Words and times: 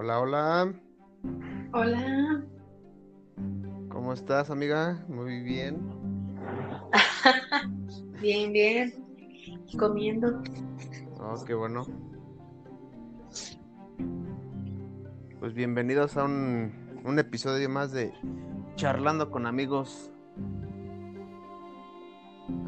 Hola, 0.00 0.20
hola. 0.20 0.72
Hola. 1.72 2.44
¿Cómo 3.88 4.12
estás, 4.12 4.48
amiga? 4.48 5.04
Muy 5.08 5.40
bien. 5.42 5.90
bien, 8.20 8.52
bien. 8.52 8.94
Comiendo. 9.76 10.40
Oh, 11.18 11.44
qué 11.44 11.52
bueno. 11.52 11.84
Pues 15.40 15.52
bienvenidos 15.54 16.16
a 16.16 16.26
un, 16.26 17.02
un 17.04 17.18
episodio 17.18 17.68
más 17.68 17.90
de 17.90 18.12
Charlando 18.76 19.32
con 19.32 19.46
amigos. 19.46 20.12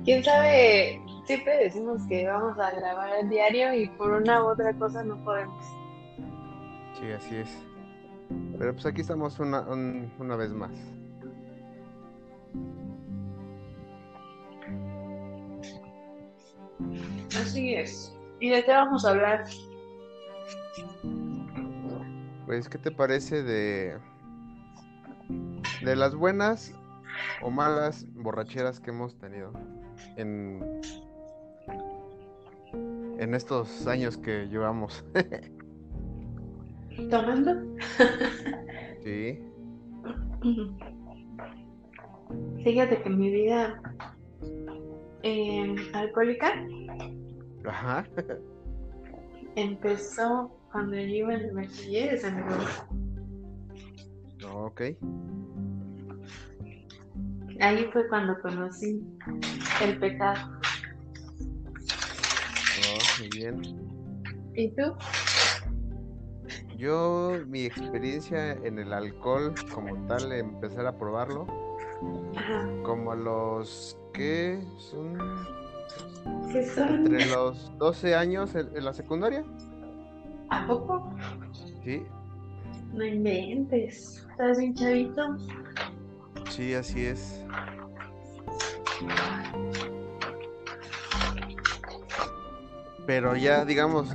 Quién 0.05 0.25
sabe, 0.25 1.01
siempre 1.27 1.59
decimos 1.59 2.03
que 2.09 2.27
vamos 2.27 2.59
a 2.59 2.73
grabar 2.73 3.21
el 3.21 3.29
diario 3.29 3.73
y 3.73 3.89
por 3.91 4.11
una 4.11 4.43
u 4.43 4.49
otra 4.49 4.77
cosa 4.77 5.05
no 5.05 5.23
podemos. 5.23 5.80
Sí, 7.01 7.11
así 7.13 7.37
es. 7.37 7.59
Pero 8.59 8.73
pues 8.75 8.87
aquí 8.87 9.01
estamos 9.01 9.39
una, 9.41 9.61
un- 9.63 10.13
una 10.19 10.37
vez 10.37 10.51
más. 10.53 10.71
Así 17.41 17.75
es. 17.75 18.15
¿Y 18.41 18.51
de 18.51 18.65
qué 18.65 18.73
vamos 18.73 19.05
a 19.05 19.11
hablar? 19.11 19.45
Pues, 22.47 22.69
¿qué 22.69 22.79
te 22.79 22.91
parece 22.91 23.43
de, 23.43 23.97
de 25.85 25.97
las 25.97 26.15
buenas 26.15 26.73
o 27.43 27.51
malas 27.51 28.07
borracheras 28.15 28.81
que 28.81 28.91
hemos 28.91 29.17
tenido 29.19 29.53
en, 30.17 30.81
en 33.19 33.35
estos 33.35 33.87
años 33.87 34.17
que 34.17 34.47
llevamos? 34.49 35.05
¿Tomando? 37.11 37.53
Sí. 39.03 39.39
Fíjate 42.63 43.03
que 43.03 43.11
mi 43.11 43.31
vida 43.31 43.81
eh, 45.23 45.75
alcohólica 45.95 46.53
Ajá. 47.65 48.07
empezó 49.57 50.51
cuando 50.73 50.97
yo 50.97 51.03
iba 51.03 51.35
en 51.35 51.41
el 51.41 51.55
bachiller, 51.55 52.27
amigo. 52.27 52.57
Ok. 54.43 54.83
Ahí 57.61 57.85
fue 57.93 58.09
cuando 58.09 58.41
conocí 58.41 59.03
el 59.83 59.99
pecado. 59.99 60.61
Oh, 62.83 63.19
muy 63.19 63.29
bien. 63.29 63.61
¿Y 64.55 64.71
tú? 64.71 64.83
Yo, 66.81 67.39
mi 67.47 67.67
experiencia 67.67 68.53
en 68.53 68.79
el 68.79 68.95
alcohol 68.95 69.53
como 69.75 70.07
tal, 70.07 70.33
empezar 70.33 70.87
a 70.87 70.97
probarlo, 70.97 71.47
Ajá. 72.35 72.67
como 72.85 73.13
a 73.13 73.17
los 73.17 73.99
que 74.15 74.65
son 74.79 75.19
¿Qué 76.51 76.65
son? 76.65 77.05
entre 77.05 77.27
los 77.27 77.71
12 77.77 78.15
años 78.15 78.55
en, 78.55 78.75
en 78.75 78.83
la 78.83 78.95
secundaria. 78.95 79.45
¿A 80.49 80.67
poco? 80.67 81.13
Sí, 81.85 82.03
No 82.95 83.05
inventes. 83.05 84.27
¿Estás 84.31 84.57
bien 84.59 84.75
chavito? 84.75 85.37
sí, 86.49 86.73
así 86.73 87.05
es. 87.05 87.45
Pero 93.07 93.35
ya, 93.37 93.65
digamos, 93.65 94.15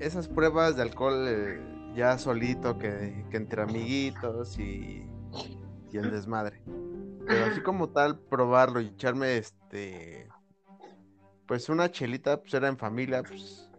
esas 0.00 0.28
pruebas 0.28 0.76
de 0.76 0.82
alcohol 0.82 1.26
eh, 1.28 1.60
ya 1.94 2.18
solito, 2.18 2.78
que, 2.78 3.24
que 3.30 3.36
entre 3.36 3.62
amiguitos 3.62 4.58
y, 4.58 5.06
y 5.90 5.96
el 5.96 6.10
desmadre. 6.10 6.62
Pero 7.26 7.44
así 7.46 7.60
como 7.60 7.88
tal, 7.90 8.18
probarlo 8.18 8.80
y 8.80 8.86
echarme 8.88 9.36
este, 9.36 10.28
pues 11.46 11.68
una 11.68 11.90
chelita, 11.90 12.40
pues 12.40 12.52
era 12.54 12.68
en 12.68 12.76
familia, 12.76 13.22
pues 13.22 13.70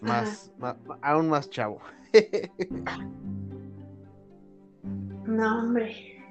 más, 0.00 0.50
aún 1.02 1.28
más 1.28 1.48
chavo. 1.50 1.80
No, 5.26 5.58
hombre. 5.60 6.22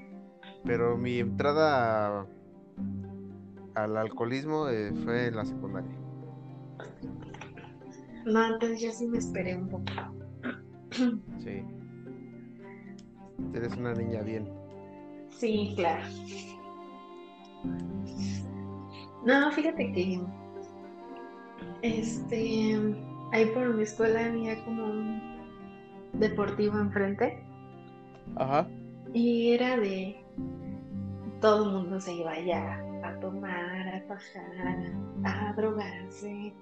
Pero 0.64 0.98
mi 0.98 1.20
entrada 1.20 2.22
a- 2.22 2.26
al 3.76 3.98
alcoholismo 3.98 4.70
eh, 4.70 4.94
fue 5.04 5.28
en 5.28 5.36
la 5.36 5.46
secundaria. 5.46 5.92
No, 8.26 8.46
entonces 8.54 8.82
yo 8.82 8.92
sí 8.92 9.08
me 9.08 9.18
esperé 9.18 9.56
un 9.58 9.70
poco. 9.70 9.86
Sí. 11.40 11.64
Eres 13.54 13.76
una 13.78 13.94
niña 13.94 14.22
bien. 14.22 14.48
Sí, 15.30 15.74
claro. 15.76 16.06
No, 19.26 19.52
fíjate 19.52 19.92
que 19.94 20.22
este 21.82 22.96
ahí 23.32 23.46
por 23.48 23.74
mi 23.74 23.84
escuela 23.84 24.26
había 24.26 24.64
como 24.64 24.86
un 24.86 25.22
deportivo 26.14 26.80
enfrente 26.80 27.44
Ajá. 28.36 28.68
y 29.14 29.54
era 29.54 29.78
de 29.78 30.16
todo 31.42 31.66
el 31.66 31.72
mundo 31.74 32.00
se 32.00 32.14
iba 32.14 32.32
allá 32.32 32.80
a 33.04 33.20
tomar, 33.20 33.73
fajar, 34.08 34.92
a 35.26 35.54
drogarse, 35.56 36.54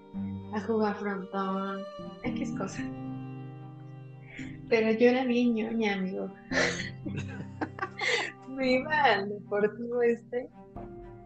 a 0.54 0.60
jugar 0.62 0.96
frontón, 0.96 1.82
X 2.24 2.52
cosa. 2.58 2.84
Pero 4.70 4.92
yo 4.92 5.10
era 5.10 5.26
bien 5.26 5.54
ñoña, 5.56 5.96
amigo. 5.96 6.32
Me 8.50 8.74
iba 8.74 9.04
al 9.04 9.30
deportivo 9.30 10.02
este 10.02 10.50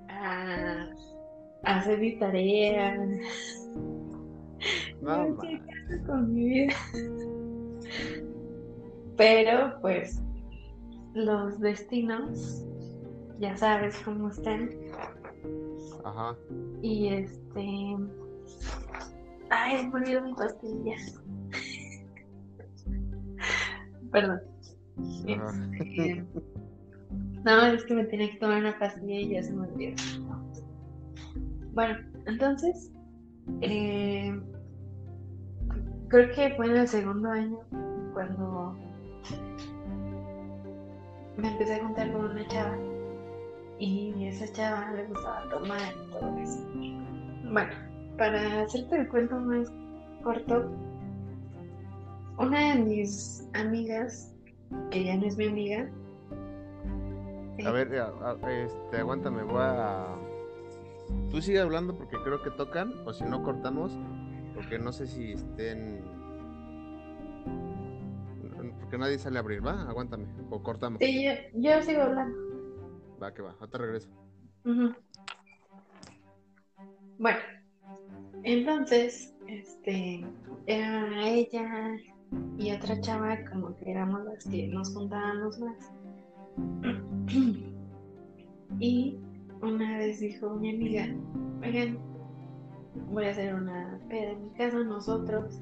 a, 0.10 0.88
a 1.64 1.78
hacer 1.78 2.00
mi 2.00 2.18
tarea. 2.18 2.98
No, 5.02 5.28
Yo 5.28 5.36
ma. 5.36 5.42
¿qué 5.42 5.62
hago 5.94 6.06
con 6.08 6.34
mi 6.34 6.50
vida? 6.50 6.76
Pero 9.18 9.80
pues 9.82 10.22
los 11.14 11.60
destinos, 11.60 12.66
ya 13.40 13.56
sabes 13.56 13.98
cómo 14.04 14.30
están. 14.30 14.70
Ajá. 16.06 16.36
Y 16.82 17.10
este. 17.10 17.98
Ay, 19.50 19.88
me 19.88 19.96
olvidó 19.96 20.22
mi 20.22 20.34
pastilla. 20.34 20.96
Perdón. 24.12 24.40
Este, 25.28 26.24
No, 27.44 27.62
es 27.66 27.84
que 27.86 27.94
me 27.96 28.06
tenía 28.06 28.32
que 28.32 28.38
tomar 28.38 28.60
una 28.60 28.78
pastilla 28.80 29.20
y 29.20 29.30
ya 29.30 29.44
se 29.44 29.54
me 29.54 29.68
olvidó. 29.68 29.96
Bueno, 31.74 31.98
entonces. 32.28 32.92
eh, 33.62 34.40
creo 36.08 36.34
que 36.36 36.54
fue 36.56 36.68
en 36.68 36.78
el 36.78 36.88
segundo 36.88 37.30
año 37.30 37.60
cuando 38.14 38.76
me 41.38 41.52
empecé 41.52 41.76
a 41.76 41.84
juntar 41.86 42.12
con 42.14 42.26
una 42.32 42.48
chava. 42.48 42.78
Y 43.80 44.26
esa 44.28 44.52
chava 44.54 44.92
le 44.94 45.06
gustaba 45.08 45.50
tomar 45.50 45.94
y 45.94 46.12
todo 46.12 46.38
eso. 46.38 46.60
Bueno, 47.52 47.74
para 48.18 48.62
hacerte 48.64 48.96
el 49.02 49.10
cuento 49.10 49.36
más 49.36 49.72
corto, 50.24 50.70
una 52.38 52.74
de 52.76 52.82
mis 52.84 53.48
amigas, 53.54 54.34
que 54.92 55.04
ya 55.04 55.18
no 55.18 55.26
es 55.26 55.38
mi 55.38 55.48
amiga, 55.48 55.90
A 57.66 57.72
ver, 57.72 57.96
a- 58.00 58.38
a- 58.44 58.52
este, 58.52 58.98
aguántame, 58.98 59.44
voy 59.44 59.62
a... 59.62 60.18
Tú 61.32 61.42
sigue 61.42 61.60
hablando 61.62 61.96
porque 61.98 62.18
creo 62.18 62.42
que 62.44 62.52
tocan, 62.52 62.94
o 63.06 63.14
si 63.14 63.24
no 63.24 63.44
cortamos, 63.44 63.98
porque 64.54 64.78
no 64.80 64.92
sé 64.92 65.08
si 65.08 65.34
estén... 65.34 66.02
Porque 68.80 68.98
nadie 68.98 69.18
sale 69.20 69.38
a 69.38 69.42
abrir, 69.42 69.66
¿va? 69.66 69.82
Aguántame, 69.90 70.26
o 70.50 70.62
cortamos. 70.62 71.00
Sí, 71.02 71.26
yo, 71.26 71.32
yo 71.54 71.82
sigo 71.82 72.02
hablando. 72.04 72.38
Va, 73.22 73.34
que 73.34 73.42
va, 73.42 73.56
ahorita 73.60 73.78
regreso. 73.78 74.10
Bueno, 77.18 77.40
entonces, 78.44 79.34
este, 79.48 80.26
era 80.68 81.28
ella 81.28 81.98
y 82.58 82.72
otra 82.72 83.00
chava, 83.02 83.38
como 83.52 83.76
que 83.78 83.92
éramos 83.92 84.26
las 84.26 84.46
que 84.46 84.68
nos 84.68 84.94
juntábamos 84.94 85.60
más. 85.60 85.92
Y 88.80 89.18
una 89.62 89.98
vez 89.98 90.20
dijo 90.20 90.56
mi 90.56 90.72
amiga, 90.72 91.08
oigan, 91.64 91.98
voy 93.12 93.26
a 93.26 93.32
hacer 93.32 93.56
una 93.56 94.00
peda 94.10 94.32
en 94.32 94.44
mi 94.44 94.50
casa, 94.56 94.84
nosotros, 94.84 95.62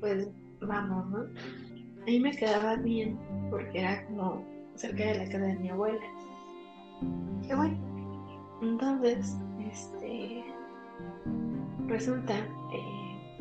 pues 0.00 0.28
vamos, 0.60 1.08
¿no? 1.10 1.18
A 2.02 2.04
mí 2.04 2.20
me 2.20 2.32
quedaba 2.32 2.76
bien, 2.76 3.18
porque 3.50 3.80
era 3.80 4.06
como 4.06 4.44
cerca 4.74 5.04
de 5.04 5.18
la 5.18 5.24
casa 5.24 5.38
de 5.38 5.56
mi 5.56 5.70
abuela. 5.70 6.00
Qué 7.46 7.54
bueno. 7.54 7.76
Entonces, 8.62 9.36
este, 9.60 10.44
resulta, 11.86 12.36
eh, 12.36 13.40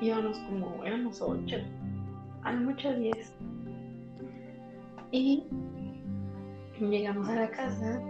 íbamos 0.00 0.38
como, 0.40 0.84
éramos 0.84 1.20
ocho, 1.22 1.56
al 2.42 2.64
mucho 2.64 2.92
10. 2.92 3.34
Y 5.12 5.44
llegamos 6.80 7.28
a 7.28 7.36
la 7.36 7.50
casa 7.50 8.02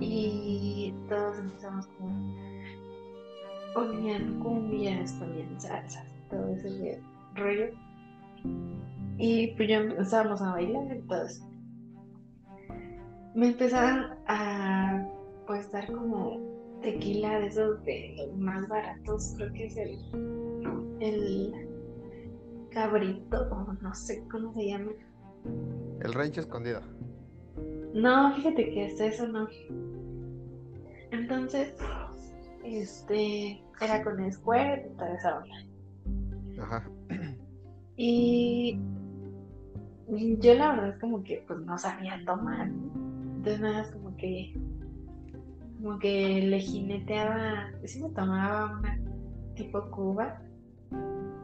y 0.00 0.94
todos 1.08 1.38
empezamos 1.38 1.86
como 1.98 2.34
ponían 3.74 4.38
cumbias, 4.40 5.12
ponían 5.14 5.60
salsas, 5.60 6.06
todo 6.30 6.54
ese 6.54 7.00
rollo. 7.34 7.66
Y 9.18 9.48
pues 9.56 9.68
ya 9.68 9.78
empezábamos 9.78 10.40
a 10.42 10.52
bailar 10.52 10.90
entonces 10.90 11.44
Me 13.34 13.48
empezaron 13.48 14.16
a 14.26 15.06
pues 15.46 15.70
dar 15.72 15.90
como 15.92 16.40
tequila 16.82 17.40
de 17.40 17.46
esos 17.46 17.82
de 17.84 18.14
los 18.16 18.36
más 18.36 18.68
baratos, 18.68 19.34
creo 19.36 19.52
que 19.52 19.66
es 19.66 19.76
el, 19.76 19.98
el 21.00 21.52
cabrito, 22.70 23.48
o 23.50 23.72
no 23.80 23.94
sé 23.94 24.22
cómo 24.30 24.52
se 24.54 24.68
llama. 24.68 24.92
El 26.00 26.12
rancho 26.12 26.40
escondido. 26.40 26.80
No, 27.94 28.34
fíjate 28.34 28.70
que 28.70 28.86
es 28.86 29.00
eso 29.00 29.26
no. 29.28 29.48
Entonces, 31.10 31.74
este, 32.64 33.62
era 33.80 34.02
con 34.02 34.32
Square 34.32 34.90
y 34.90 34.96
toda 34.96 35.14
esa 35.14 35.38
onda. 35.38 36.62
Ajá. 36.62 36.90
Y 37.96 38.78
yo 40.10 40.54
la 40.54 40.72
verdad 40.72 40.88
es 40.90 40.98
como 40.98 41.22
que 41.22 41.44
pues 41.46 41.60
no 41.60 41.78
sabía 41.78 42.20
tomar. 42.26 42.68
Entonces 43.44 43.60
nada, 43.60 43.92
como 43.92 44.16
que 44.16 44.54
como 45.76 45.98
que 45.98 46.40
le 46.40 46.60
jineteaba, 46.60 47.72
sí 47.84 48.02
me 48.02 48.08
tomaba 48.08 48.78
una 48.78 48.98
tipo 49.54 49.82
cuba 49.90 50.40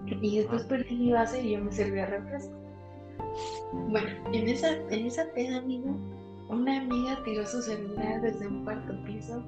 y 0.06 0.38
después 0.38 0.64
perdí 0.64 0.96
mi 0.96 1.12
base 1.12 1.42
y 1.42 1.50
yo 1.50 1.62
me 1.62 1.70
servía 1.70 2.06
refresco. 2.06 2.54
Bueno, 3.90 4.08
en 4.32 4.48
esa, 4.48 4.78
en 4.88 5.06
esa 5.06 5.26
peda, 5.34 5.58
amigo, 5.58 5.94
una 6.48 6.80
amiga 6.80 7.22
tiró 7.22 7.44
su 7.44 7.60
celular 7.60 8.22
desde 8.22 8.48
un 8.48 8.64
cuarto 8.64 8.94
piso. 9.04 9.44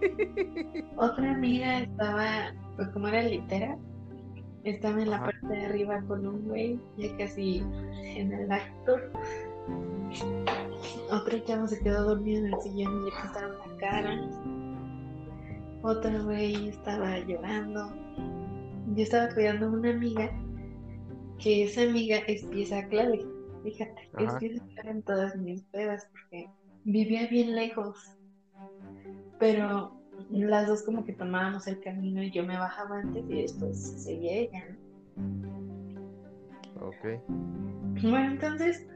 Otra 0.96 1.32
amiga 1.32 1.80
estaba, 1.80 2.54
pues 2.76 2.88
como 2.88 3.08
era 3.08 3.20
litera, 3.20 3.76
estaba 4.64 5.02
en 5.02 5.10
la 5.10 5.22
parte 5.22 5.46
de 5.46 5.66
arriba 5.66 6.02
con 6.08 6.26
un 6.26 6.48
güey, 6.48 6.80
ya 6.96 7.14
casi 7.18 7.62
en 8.16 8.32
el 8.32 8.50
acto. 8.50 8.96
Otra 11.10 11.42
chava 11.44 11.66
se 11.68 11.80
quedó 11.80 12.04
dormida 12.04 12.38
en 12.38 12.54
el 12.54 12.60
sillón 12.60 13.02
y 13.02 13.04
le 13.04 13.10
cortaron 13.10 13.58
la 13.58 13.76
cara. 13.78 14.30
Otro 15.82 16.24
güey 16.24 16.68
estaba 16.68 17.18
llorando. 17.20 17.92
Yo 18.94 19.02
estaba 19.02 19.32
cuidando 19.34 19.66
a 19.66 19.70
una 19.70 19.90
amiga, 19.90 20.30
que 21.38 21.64
esa 21.64 21.82
amiga 21.82 22.18
es 22.26 22.44
pieza 22.44 22.86
clave. 22.88 23.24
Fíjate, 23.62 24.10
es 24.18 24.32
pieza 24.34 24.64
clave 24.74 24.90
en 24.90 25.02
todas 25.02 25.36
mis 25.36 25.62
pedas, 25.64 26.08
porque 26.10 26.48
vivía 26.84 27.26
bien 27.28 27.54
lejos. 27.54 28.16
Pero 29.38 29.92
las 30.30 30.66
dos 30.66 30.82
como 30.82 31.04
que 31.04 31.12
tomábamos 31.12 31.66
el 31.66 31.80
camino 31.80 32.22
y 32.22 32.30
yo 32.30 32.44
me 32.44 32.56
bajaba 32.56 32.98
antes 32.98 33.24
y 33.28 33.42
después 33.42 33.78
seguía 33.78 34.32
ella. 34.32 34.76
Ok. 36.80 37.20
Bueno, 38.02 38.32
entonces 38.32 38.86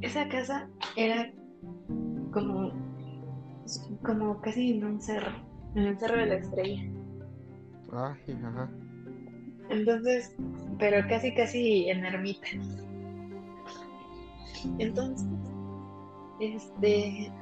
esa 0.00 0.28
casa 0.28 0.68
era 0.96 1.30
como, 2.32 2.72
como 4.02 4.40
casi 4.40 4.72
en 4.72 4.84
un 4.84 5.00
cerro, 5.00 5.32
en 5.74 5.84
el 5.84 5.98
cerro 5.98 6.18
de 6.18 6.26
la 6.26 6.34
estrella. 6.34 6.82
Ah, 7.92 8.16
ajá. 8.26 8.70
Entonces, 9.70 10.34
pero 10.78 11.06
casi 11.08 11.34
casi 11.34 11.88
en 11.88 12.04
ermita. 12.04 12.48
Entonces, 14.78 15.26
este, 16.40 17.32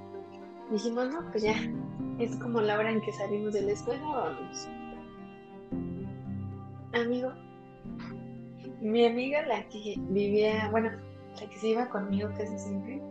dijimos, 0.71 1.11
no, 1.13 1.31
pues 1.31 1.43
ya, 1.43 1.55
es 2.19 2.37
como 2.37 2.61
la 2.61 2.79
hora 2.79 2.91
en 2.91 3.01
que 3.01 3.13
salimos 3.13 3.55
de 3.55 3.63
la 3.63 3.73
escuela, 3.73 4.03
vamos. 4.07 4.69
Amigo, 6.93 7.33
mi 8.81 9.07
amiga, 9.07 9.47
la 9.47 9.69
que 9.69 9.97
vivía, 10.11 10.69
bueno, 10.71 10.91
la 11.39 11.49
que 11.49 11.57
se 11.59 11.69
iba 11.69 11.89
conmigo 11.89 12.29
casi 12.37 12.59
siempre, 12.59 13.03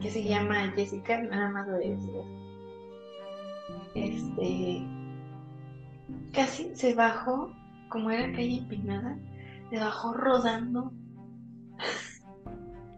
que 0.00 0.10
se 0.10 0.24
llama 0.24 0.72
Jessica, 0.74 1.22
nada 1.22 1.50
más 1.50 1.66
lo 1.68 1.76
voy 1.76 1.86
a 1.86 1.90
decir. 1.90 2.10
Este, 3.94 4.82
casi 6.32 6.74
se 6.74 6.94
bajó, 6.94 7.52
como 7.88 8.10
era 8.10 8.32
calle 8.32 8.58
empinada, 8.58 9.18
se 9.70 9.78
bajó 9.78 10.14
rodando. 10.14 10.92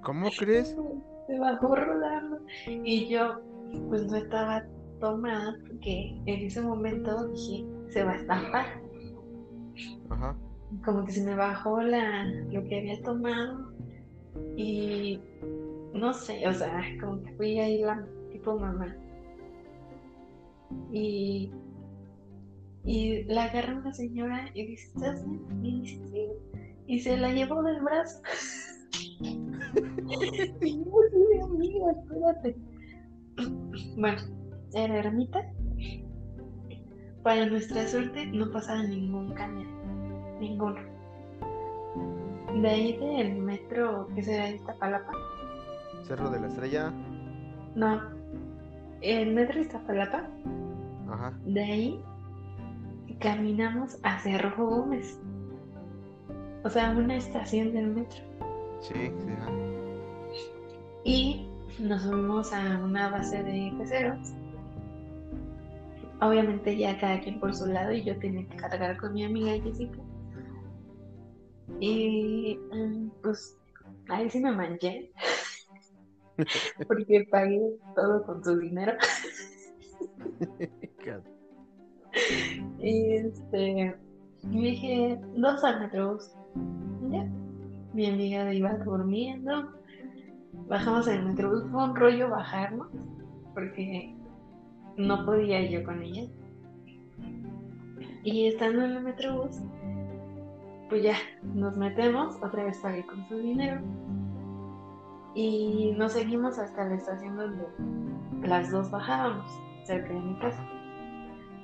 ¿Cómo 0.02 0.28
crees? 0.38 0.76
Se 1.28 1.38
bajó 1.38 1.76
rodando 1.76 2.40
y 2.66 3.08
yo 3.08 3.40
pues 3.88 4.04
no 4.06 4.16
estaba 4.16 4.64
tomada 5.00 5.56
porque 5.66 6.20
en 6.26 6.46
ese 6.46 6.60
momento 6.60 7.28
dije, 7.28 7.64
se 7.88 8.02
va 8.02 8.12
a 8.12 8.16
estampar. 8.16 8.66
Ajá. 10.10 10.36
Como 10.84 11.04
que 11.04 11.12
se 11.12 11.24
me 11.24 11.36
bajó 11.36 11.80
la, 11.80 12.24
lo 12.24 12.64
que 12.64 12.78
había 12.78 13.00
tomado 13.02 13.71
y 14.56 15.20
no 15.94 16.12
sé, 16.12 16.46
o 16.48 16.54
sea, 16.54 16.82
como 17.00 17.22
que 17.22 17.32
fui 17.32 17.58
ahí 17.58 17.82
la 17.82 18.06
tipo 18.30 18.58
mamá. 18.58 18.96
Y, 20.90 21.50
y 22.84 23.24
la 23.24 23.44
agarra 23.44 23.76
una 23.76 23.92
señora 23.92 24.50
y 24.54 24.66
dice, 24.66 24.88
¿estás 24.94 25.24
bien? 25.60 26.30
Y 26.86 27.00
se 27.00 27.16
la 27.16 27.32
llevó 27.32 27.62
del 27.62 27.80
brazo. 27.82 28.22
y 29.20 30.84
yo, 30.84 30.92
sí, 31.10 31.40
amiga, 31.42 31.92
espérate. 31.92 32.56
Bueno, 33.96 34.20
era 34.74 34.98
ermita. 34.98 35.52
Para 37.22 37.46
nuestra 37.46 37.86
suerte 37.86 38.26
no 38.26 38.50
pasaba 38.50 38.82
ningún 38.82 39.32
camión, 39.34 39.68
ninguno. 40.40 40.80
De 42.60 42.68
ahí 42.68 42.96
del 42.96 43.36
metro, 43.38 44.08
que 44.14 44.22
será 44.22 44.50
Iztapalapa. 44.50 45.12
Cerro 46.04 46.30
de 46.30 46.40
la 46.40 46.46
Estrella. 46.48 46.92
No, 47.74 48.00
el 49.00 49.32
metro 49.32 49.60
Iztapalapa. 49.60 50.28
Ajá. 51.10 51.32
De 51.44 51.62
ahí 51.62 52.04
caminamos 53.20 53.98
a 54.02 54.18
Cerro 54.20 54.54
Gómez. 54.56 55.18
O 56.64 56.70
sea, 56.70 56.90
una 56.90 57.16
estación 57.16 57.72
del 57.72 57.88
metro. 57.88 58.20
Sí, 58.80 58.94
sí. 58.94 59.32
Y 61.04 61.48
nos 61.78 62.02
subimos 62.02 62.52
a 62.52 62.78
una 62.82 63.08
base 63.10 63.42
de 63.42 63.72
peceros. 63.78 64.32
Obviamente 66.20 66.76
ya 66.76 66.98
cada 67.00 67.20
quien 67.20 67.40
por 67.40 67.54
su 67.54 67.66
lado 67.66 67.92
y 67.92 68.04
yo 68.04 68.16
tenía 68.18 68.46
que 68.46 68.56
cargar 68.56 68.96
con 68.98 69.14
mi 69.14 69.24
amiga 69.24 69.52
Jessica. 69.64 69.98
Y 71.82 72.58
mm, 72.72 73.10
pues 73.22 73.58
ahí 74.08 74.30
sí 74.30 74.38
me 74.40 74.52
manché. 74.52 75.10
Porque 76.86 77.26
pagué 77.30 77.60
todo 77.96 78.24
con 78.24 78.44
su 78.44 78.58
dinero. 78.58 78.92
y 82.78 83.16
este 83.16 83.96
dije 84.42 85.20
dos 85.34 85.62
metros. 85.80 86.34
Ya. 87.10 87.28
Mi 87.92 88.06
amiga 88.06 88.54
iba 88.54 88.72
durmiendo 88.78 89.82
bajamos 90.68 91.06
el 91.08 91.22
metrobús, 91.24 91.64
fue 91.70 91.84
un 91.84 91.96
rollo 91.96 92.30
bajarnos, 92.30 92.88
porque 93.54 94.14
no 94.96 95.24
podía 95.24 95.68
yo 95.68 95.84
con 95.84 96.02
ella. 96.02 96.28
Y 98.24 98.46
estando 98.46 98.84
en 98.84 98.92
el 98.92 99.02
metrobús, 99.02 99.60
pues 100.92 101.04
ya, 101.04 101.16
nos 101.42 101.74
metemos, 101.78 102.36
otra 102.42 102.64
vez 102.64 102.78
pagué 102.80 103.06
con 103.06 103.26
su 103.26 103.38
dinero. 103.38 103.80
Y 105.34 105.94
nos 105.96 106.12
seguimos 106.12 106.58
hasta 106.58 106.84
la 106.84 106.96
estación 106.96 107.34
donde 107.34 107.66
las 108.42 108.70
dos 108.70 108.90
bajábamos, 108.90 109.50
cerca 109.84 110.12
de 110.12 110.20
mi 110.20 110.38
casa. 110.38 110.62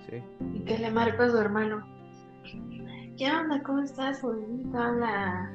Sí. 0.08 0.22
Y 0.54 0.60
que 0.60 0.78
le 0.78 0.90
marco 0.90 1.24
a 1.24 1.28
su 1.28 1.36
hermano. 1.36 1.86
¿Qué 3.18 3.30
onda? 3.30 3.62
¿Cómo 3.64 3.82
estás? 3.82 4.24
Habla, 4.24 5.52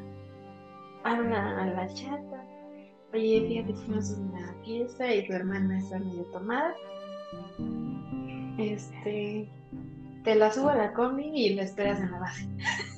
habla 1.03 1.61
a 1.63 1.65
la 1.65 1.87
chata 1.95 2.45
oye, 3.11 3.45
fíjate, 3.47 3.73
fuimos 3.73 4.11
a 4.11 4.21
una 4.21 4.53
fiesta 4.63 5.15
y 5.15 5.25
tu 5.25 5.33
hermana 5.33 5.79
está 5.79 5.97
medio 5.97 6.25
tomada. 6.25 6.75
Este, 8.59 9.49
te 10.23 10.35
la 10.35 10.51
subo 10.51 10.69
a 10.69 10.75
la 10.75 10.93
combi 10.93 11.25
y 11.25 11.55
la 11.55 11.63
esperas 11.63 11.99
en 11.99 12.11
la 12.11 12.19
base. 12.19 12.47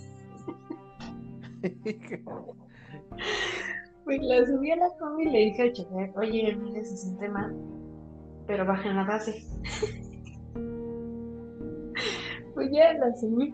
pues 4.05 4.21
la 4.21 4.45
subí 4.45 4.71
a 4.71 4.75
la 4.75 4.89
combi 4.99 5.23
y 5.23 5.29
le 5.29 5.39
dije 5.39 5.61
al 5.63 5.73
chofer, 5.73 6.11
oye, 6.15 6.55
mire, 6.55 6.85
se 6.85 6.97
siente 6.97 7.27
mal, 7.29 7.55
pero 8.47 8.65
baja 8.65 8.89
en 8.89 8.95
la 8.95 9.03
base. 9.03 9.43
pues 12.53 12.71
ya 12.71 12.93
la 12.93 13.13
subí. 13.15 13.53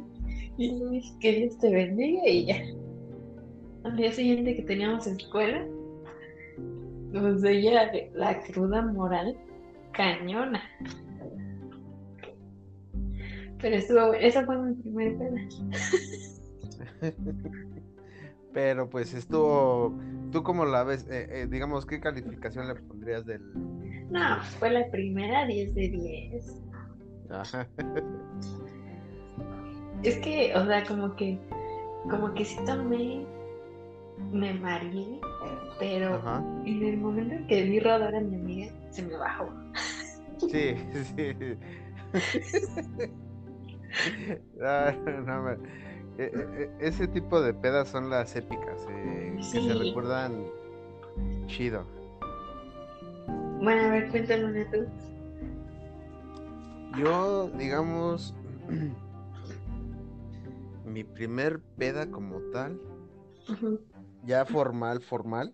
Y 0.58 0.72
le 0.72 0.90
dije 0.90 1.14
que 1.22 1.32
Dios 1.34 1.58
te 1.60 1.72
bendiga 1.72 2.28
y 2.28 2.46
ya. 2.46 2.58
Al 3.84 3.96
día 3.96 4.12
siguiente 4.12 4.56
que 4.56 4.64
teníamos 4.64 5.08
escuela, 5.08 5.66
pues 7.12 7.44
ella 7.44 7.92
la 8.14 8.42
cruda 8.44 8.82
moral 8.82 9.38
cañona. 9.94 10.62
Pero 13.60 13.76
estuvo, 13.76 14.14
esa 14.14 14.46
fue 14.46 14.58
mi 14.58 14.74
primera 14.76 15.18
pena. 15.18 15.48
Pero 18.54 18.90
pues 18.90 19.14
estuvo, 19.14 19.98
¿tú 20.32 20.44
cómo 20.44 20.66
la 20.66 20.84
ves? 20.84 21.08
Eh, 21.10 21.28
eh, 21.30 21.48
digamos, 21.50 21.86
¿qué 21.86 22.00
calificación 22.00 22.68
le 22.68 22.76
pondrías 22.76 23.26
del... 23.26 23.42
No, 24.12 24.38
pues, 24.38 24.50
fue 24.60 24.70
la 24.72 24.90
primera 24.92 25.46
10 25.46 25.74
de 25.74 25.90
10. 25.90 26.62
Es 30.04 30.18
que, 30.18 30.54
o 30.56 30.66
sea, 30.66 30.84
como 30.86 31.16
que, 31.16 31.40
como 32.10 32.34
que 32.34 32.44
sí 32.44 32.58
tomé, 32.66 33.26
me 34.32 34.54
mareé, 34.54 35.20
pero 35.80 36.20
en 36.66 36.84
el 36.84 36.98
momento 36.98 37.36
en 37.36 37.48
que 37.48 37.64
vi 37.64 37.80
rodar 37.80 38.16
a 38.16 38.20
mi 38.20 38.36
amiga, 38.36 38.74
se 38.90 39.04
me 39.04 39.16
bajó. 39.16 39.50
Sí, 40.50 40.76
sí. 41.16 41.36
Ah, 44.64 44.94
no, 45.26 45.52
e, 45.52 45.58
e, 46.18 46.24
e, 46.24 46.88
ese 46.88 47.08
tipo 47.08 47.42
de 47.42 47.54
pedas 47.54 47.90
son 47.90 48.10
las 48.10 48.36
épicas, 48.36 48.86
eh, 48.90 49.36
que 49.38 49.62
se 49.62 49.74
recuerdan 49.74 50.46
chido. 51.48 51.86
Bueno, 53.62 53.84
a 53.84 53.90
ver, 53.90 54.10
cuéntame 54.10 54.46
una 54.46 54.72
tú. 54.72 54.86
Yo, 56.98 57.50
digamos, 57.58 58.34
mi 60.86 61.04
primer 61.04 61.60
peda 61.78 62.10
como 62.10 62.40
tal, 62.52 62.80
ya 64.26 64.46
formal, 64.46 65.02
formal, 65.02 65.54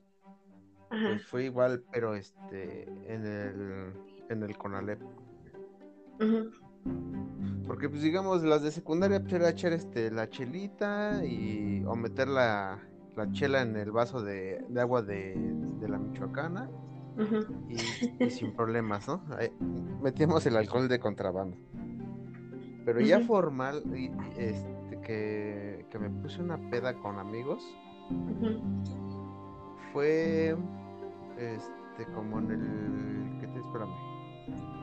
pues 0.90 1.26
fue 1.26 1.46
igual, 1.46 1.84
pero 1.92 2.16
este, 2.16 2.84
en 3.08 3.26
el, 3.26 3.94
en 4.30 4.44
el 4.44 4.58
Conalep. 4.58 5.00
Porque 7.68 7.90
pues 7.90 8.02
digamos, 8.02 8.44
las 8.44 8.64
de 8.64 8.72
secundaria 8.72 9.20
pues 9.20 9.34
era 9.34 9.50
echar 9.50 9.74
este, 9.74 10.10
la 10.10 10.30
chelita 10.30 11.24
y 11.26 11.84
o 11.86 11.96
meter 11.96 12.30
la, 12.30 12.80
chela 13.34 13.62
en 13.62 13.76
el 13.76 13.92
vaso 13.92 14.22
de, 14.22 14.66
agua 14.80 15.02
de, 15.02 15.36
la 15.82 15.98
Michoacana 15.98 16.70
y, 18.20 18.30
sin 18.30 18.54
problemas, 18.56 19.08
¿no? 19.08 19.22
metíamos 20.02 20.46
el 20.46 20.56
alcohol 20.56 20.88
de 20.88 21.00
contrabando. 21.00 21.58
Pero 22.86 23.02
ya 23.02 23.20
formal, 23.20 23.84
este, 24.38 25.02
que, 25.02 25.86
que, 25.90 26.00
me 26.00 26.10
puse 26.10 26.42
una 26.42 26.58
peda 26.70 26.94
con 26.94 27.20
amigos, 27.20 27.62
fue 29.92 30.56
este 31.38 32.12
como 32.14 32.40
en 32.40 32.52
el... 32.52 33.40
¿Qué 33.40 33.48
te 33.48 33.60
espérame? 33.60 34.77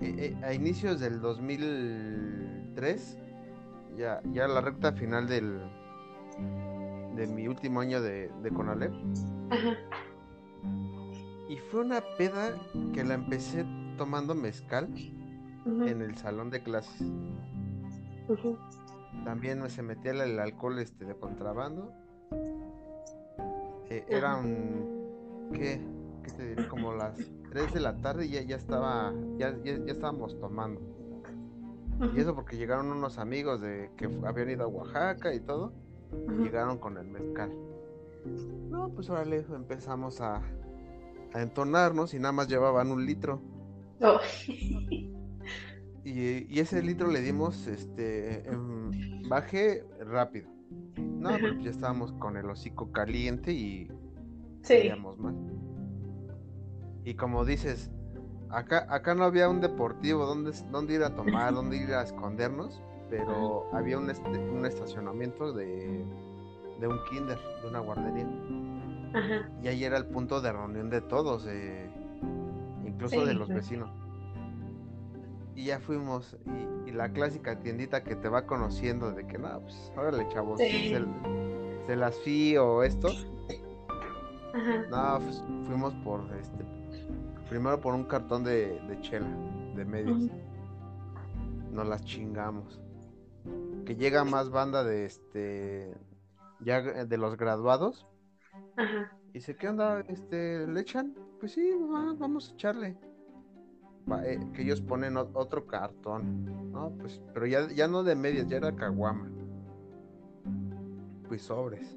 Eh, 0.00 0.34
eh, 0.40 0.44
a 0.44 0.52
inicios 0.52 1.00
del 1.00 1.20
2003, 1.20 3.18
ya, 3.96 4.20
ya 4.32 4.46
la 4.46 4.60
recta 4.60 4.92
final 4.92 5.26
del 5.26 5.60
de 7.16 7.26
mi 7.26 7.48
último 7.48 7.80
año 7.80 8.00
de, 8.00 8.30
de 8.42 8.50
Conalep. 8.50 8.92
Y 11.48 11.56
fue 11.56 11.80
una 11.80 12.00
peda 12.16 12.54
que 12.94 13.02
la 13.02 13.14
empecé 13.14 13.64
tomando 13.96 14.34
mezcal 14.34 14.88
en 15.66 16.02
el 16.02 16.16
salón 16.16 16.50
de 16.50 16.62
clases. 16.62 17.02
También 19.24 19.68
se 19.68 19.82
metía 19.82 20.12
el, 20.12 20.38
alcohol 20.38 20.78
este 20.78 21.04
de 21.04 21.14
contrabando. 21.16 21.92
Eh, 23.90 24.04
era 24.08 24.36
un 24.36 25.50
¿qué? 25.52 25.80
¿Qué 26.28 26.34
te 26.34 26.48
diré? 26.48 26.68
Como 26.68 26.92
las 26.92 27.16
3 27.50 27.72
de 27.72 27.80
la 27.80 27.96
tarde 27.96 28.26
y 28.26 28.30
ya, 28.30 28.42
ya 28.42 28.56
estaba, 28.56 29.14
ya, 29.38 29.56
ya, 29.64 29.72
estábamos 29.86 30.38
tomando. 30.38 30.80
Y 32.14 32.20
eso 32.20 32.34
porque 32.34 32.56
llegaron 32.56 32.92
unos 32.92 33.18
amigos 33.18 33.60
de 33.60 33.90
que 33.96 34.08
habían 34.24 34.50
ido 34.50 34.64
a 34.64 34.66
Oaxaca 34.68 35.34
y 35.34 35.40
todo, 35.40 35.72
y 36.12 36.42
llegaron 36.42 36.78
con 36.78 36.98
el 36.98 37.06
mezcal. 37.06 37.50
No, 38.68 38.90
pues 38.90 39.08
ahora 39.08 39.24
empezamos 39.24 40.20
a, 40.20 40.36
a 41.32 41.42
entonarnos 41.42 42.12
y 42.12 42.18
nada 42.18 42.32
más 42.32 42.48
llevaban 42.48 42.92
un 42.92 43.06
litro. 43.06 43.40
Oh. 44.02 44.20
Y, 46.04 46.60
ese 46.60 46.82
litro 46.82 47.10
le 47.10 47.20
dimos, 47.20 47.66
este, 47.66 48.44
bajé 49.28 49.84
rápido. 50.00 50.48
No, 50.96 51.30
porque 51.30 51.64
ya 51.64 51.70
estábamos 51.70 52.12
con 52.12 52.36
el 52.36 52.48
hocico 52.48 52.92
caliente 52.92 53.52
y 53.52 53.88
sí. 54.62 54.90
más. 55.18 55.34
Y 57.08 57.14
como 57.14 57.46
dices, 57.46 57.90
acá, 58.50 58.86
acá 58.90 59.14
no 59.14 59.24
había 59.24 59.48
un 59.48 59.62
deportivo 59.62 60.26
donde, 60.26 60.52
donde 60.70 60.92
ir 60.92 61.02
a 61.02 61.14
tomar, 61.14 61.54
donde 61.54 61.78
ir 61.78 61.94
a 61.94 62.02
escondernos, 62.02 62.82
pero 63.08 63.64
había 63.72 63.96
un, 63.96 64.10
un 64.10 64.66
estacionamiento 64.66 65.54
de, 65.54 66.04
de, 66.78 66.86
un 66.86 67.00
kinder, 67.08 67.38
de 67.62 67.66
una 67.66 67.78
guardería. 67.78 68.28
Y 69.62 69.68
ahí 69.68 69.84
era 69.84 69.96
el 69.96 70.04
punto 70.04 70.42
de 70.42 70.52
reunión 70.52 70.90
de 70.90 71.00
todos, 71.00 71.46
eh, 71.48 71.90
incluso 72.84 73.24
de 73.24 73.32
los 73.32 73.48
vecinos. 73.48 73.88
Y 75.54 75.64
ya 75.64 75.80
fuimos, 75.80 76.36
y, 76.86 76.90
la 76.90 77.10
clásica 77.10 77.58
tiendita 77.58 78.04
que 78.04 78.16
te 78.16 78.28
va 78.28 78.44
conociendo 78.44 79.12
de 79.12 79.26
que, 79.26 79.38
no, 79.38 79.60
pues, 79.62 79.92
órale, 79.96 80.28
chavos, 80.28 80.58
se, 80.58 80.94
se, 81.86 81.96
las 81.96 82.18
fío 82.18 82.82
esto. 82.82 83.08
No, 84.90 85.18
pues, 85.24 85.42
fuimos 85.66 85.94
por 86.04 86.20
este 86.38 86.77
Primero 87.48 87.80
por 87.80 87.94
un 87.94 88.04
cartón 88.04 88.44
de, 88.44 88.80
chela, 89.00 89.28
de 89.74 89.84
medios. 89.84 90.30
Nos 91.72 91.86
las 91.86 92.04
chingamos. 92.04 92.80
Que 93.86 93.96
llega 93.96 94.24
más 94.24 94.50
banda 94.50 94.84
de 94.84 95.06
este. 95.06 95.94
Ya 96.60 96.82
de 96.82 97.16
los 97.18 97.36
graduados. 97.36 98.06
Ajá. 98.76 99.16
Y 99.30 99.34
dice, 99.34 99.56
¿qué 99.56 99.68
onda? 99.68 100.00
Este, 100.08 100.66
¿Le 100.66 100.80
echan? 100.80 101.14
Pues 101.40 101.52
sí, 101.52 101.72
vamos 102.18 102.50
a 102.50 102.54
echarle. 102.54 102.98
Eh, 104.24 104.40
que 104.54 104.62
ellos 104.62 104.80
ponen 104.80 105.16
otro 105.16 105.66
cartón. 105.66 106.72
No, 106.72 106.90
pues, 106.98 107.20
pero 107.34 107.46
ya, 107.46 107.68
ya 107.68 107.88
no 107.88 108.02
de 108.02 108.14
medias, 108.14 108.48
ya 108.48 108.56
era 108.56 108.74
caguama. 108.74 109.30
Pues 111.28 111.42
sobres. 111.42 111.96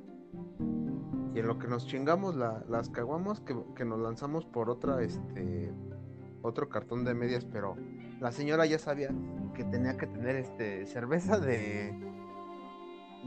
Y 1.33 1.39
en 1.39 1.47
lo 1.47 1.57
que 1.57 1.67
nos 1.67 1.87
chingamos 1.87 2.35
las 2.35 2.89
caguamos, 2.89 3.39
que, 3.41 3.85
nos 3.85 3.99
lanzamos 3.99 4.45
por 4.45 4.69
otra, 4.69 5.01
este, 5.01 5.71
otro 6.41 6.67
cartón 6.69 7.05
de 7.05 7.13
medias, 7.13 7.45
pero 7.45 7.77
la 8.19 8.31
señora 8.31 8.65
ya 8.65 8.77
sabía 8.77 9.09
que 9.55 9.63
tenía 9.63 9.97
que 9.97 10.07
tener 10.07 10.35
este 10.35 10.85
cerveza 10.85 11.39
de 11.39 12.11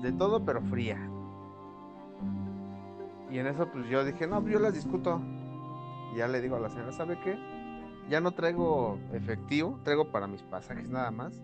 de 0.03 0.13
todo 0.13 0.45
pero 0.45 0.61
fría. 0.63 0.99
Y 3.31 3.39
en 3.39 3.47
eso 3.47 3.69
pues 3.71 3.89
yo 3.89 4.05
dije, 4.05 4.27
no, 4.27 4.41
pues, 4.41 4.53
yo 4.53 4.61
las 4.61 4.75
discuto. 4.75 5.21
Ya 6.17 6.29
le 6.29 6.41
digo 6.41 6.57
a 6.57 6.61
la 6.61 6.71
señora, 6.71 6.93
¿sabe 6.93 7.19
qué? 7.25 7.37
Ya 8.09 8.21
no 8.21 8.33
traigo 8.33 8.99
efectivo, 9.13 9.81
traigo 9.83 10.13
para 10.13 10.27
mis 10.27 10.43
pasajes 10.43 10.89
nada 10.89 11.11
más. 11.11 11.43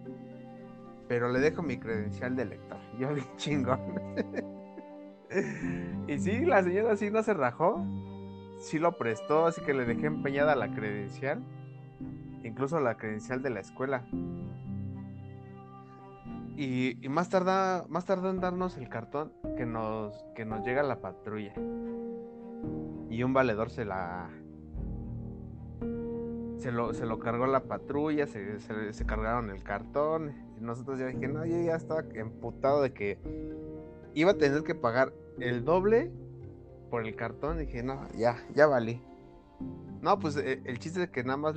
Pero 1.08 1.32
le 1.32 1.40
dejo 1.40 1.62
mi 1.62 1.78
credencial 1.78 2.36
de 2.36 2.44
lector. 2.44 2.78
Yo 2.98 3.12
dije, 3.14 3.28
chingón. 3.36 3.80
y 6.08 6.18
sí, 6.18 6.44
la 6.44 6.62
señora 6.62 6.96
sí 6.96 7.10
no 7.10 7.22
se 7.22 7.34
rajó. 7.34 7.84
Sí 8.58 8.78
lo 8.78 8.98
prestó, 8.98 9.46
así 9.46 9.60
que 9.62 9.72
le 9.72 9.84
dejé 9.84 10.06
empeñada 10.06 10.54
la 10.54 10.72
credencial. 10.74 11.42
Incluso 12.44 12.80
la 12.80 12.96
credencial 12.96 13.42
de 13.42 13.50
la 13.50 13.60
escuela. 13.60 14.04
Y, 16.56 16.96
más 17.08 17.30
tarda, 17.30 17.86
más 17.88 18.04
tardó 18.04 18.28
en 18.28 18.40
darnos 18.40 18.76
el 18.76 18.88
cartón 18.90 19.32
que 19.56 19.64
nos, 19.64 20.24
que 20.34 20.44
nos 20.44 20.64
llega 20.64 20.82
la 20.82 21.00
patrulla. 21.00 21.54
Y 23.08 23.22
un 23.22 23.32
valedor 23.32 23.70
se 23.70 23.84
la. 23.84 24.28
Se 26.58 26.70
lo, 26.70 26.92
se 26.92 27.06
lo 27.06 27.18
cargó 27.18 27.46
la 27.46 27.60
patrulla, 27.60 28.26
se, 28.26 28.60
se, 28.60 29.06
cargaron 29.06 29.48
el 29.48 29.62
cartón. 29.62 30.34
Y 30.58 30.62
nosotros 30.62 30.98
ya 30.98 31.06
dije, 31.06 31.26
no, 31.28 31.46
ya 31.46 31.74
estaba 31.74 32.02
emputado 32.12 32.82
de 32.82 32.92
que 32.92 33.18
iba 34.14 34.32
a 34.32 34.38
tener 34.38 34.62
que 34.62 34.74
pagar 34.74 35.12
el 35.38 35.64
doble 35.64 36.10
por 36.90 37.06
el 37.06 37.14
cartón. 37.16 37.58
dije, 37.58 37.82
no, 37.82 38.08
ya, 38.16 38.36
ya 38.54 38.66
valí. 38.66 39.02
No, 40.00 40.18
pues 40.18 40.36
eh, 40.36 40.62
el 40.64 40.78
chiste 40.78 41.04
es 41.04 41.10
que 41.10 41.22
nada 41.24 41.36
más 41.36 41.56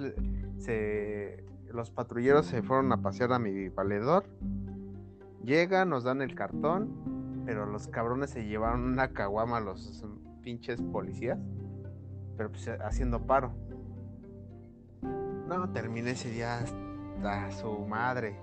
se, 0.57 1.43
los 1.71 1.89
patrulleros 1.89 2.45
se 2.45 2.61
fueron 2.61 2.91
a 2.91 3.01
pasear 3.01 3.33
a 3.33 3.39
mi 3.39 3.69
valedor. 3.69 4.25
Llegan, 5.43 5.89
nos 5.89 6.03
dan 6.03 6.21
el 6.21 6.35
cartón, 6.35 7.43
pero 7.45 7.65
los 7.65 7.87
cabrones 7.87 8.29
se 8.29 8.45
llevaron 8.45 8.83
una 8.83 9.09
caguama 9.09 9.57
a 9.57 9.61
los 9.61 10.05
pinches 10.41 10.81
policías. 10.81 11.39
Pero 12.37 12.51
pues 12.51 12.67
haciendo 12.67 13.25
paro. 13.25 13.53
No, 15.01 15.69
terminé 15.71 16.11
ese 16.11 16.31
día 16.31 16.59
hasta 16.59 17.51
su 17.51 17.79
madre. 17.79 18.35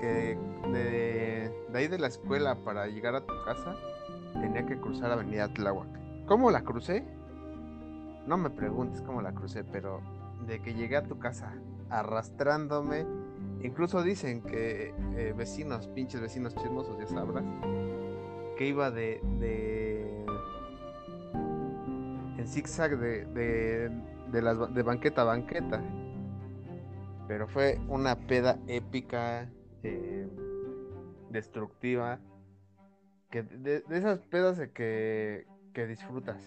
Que 0.00 0.38
de, 0.72 1.52
ahí 1.74 1.88
de 1.88 1.98
la 1.98 2.06
escuela 2.08 2.56
para 2.64 2.86
llegar 2.86 3.14
a 3.14 3.20
tu 3.20 3.34
casa 3.44 3.76
tenía 4.32 4.66
que 4.66 4.78
cruzar 4.78 5.10
Avenida 5.10 5.48
Tláhuac. 5.48 5.88
¿Cómo 6.26 6.50
la 6.50 6.62
crucé? 6.62 7.04
No 8.26 8.36
me 8.36 8.50
preguntes 8.50 9.02
cómo 9.02 9.22
la 9.22 9.32
crucé, 9.32 9.64
pero 9.64 10.00
de 10.46 10.60
que 10.60 10.74
llegué 10.74 10.96
a 10.96 11.04
tu 11.04 11.18
casa 11.18 11.54
arrastrándome, 11.90 13.06
incluso 13.62 14.02
dicen 14.02 14.42
que 14.42 14.92
eh, 15.16 15.32
vecinos, 15.36 15.86
pinches 15.88 16.20
vecinos 16.20 16.54
chismosos, 16.56 16.98
ya 16.98 17.06
sabrás, 17.06 17.44
que 18.58 18.66
iba 18.66 18.90
de, 18.90 19.20
de 19.38 20.24
en 22.38 22.46
zigzag 22.48 22.98
de, 22.98 23.24
de, 23.26 23.88
de, 24.32 24.66
de 24.72 24.82
banqueta 24.82 25.22
a 25.22 25.24
banqueta. 25.24 25.80
Pero 27.28 27.48
fue 27.48 27.80
una 27.88 28.14
peda 28.14 28.58
épica, 28.68 29.48
eh, 29.86 30.28
destructiva, 31.30 32.18
que 33.30 33.42
de, 33.42 33.80
de 33.80 33.98
esas 33.98 34.20
pedas 34.20 34.58
que, 34.74 35.46
que 35.72 35.86
disfrutas, 35.86 36.42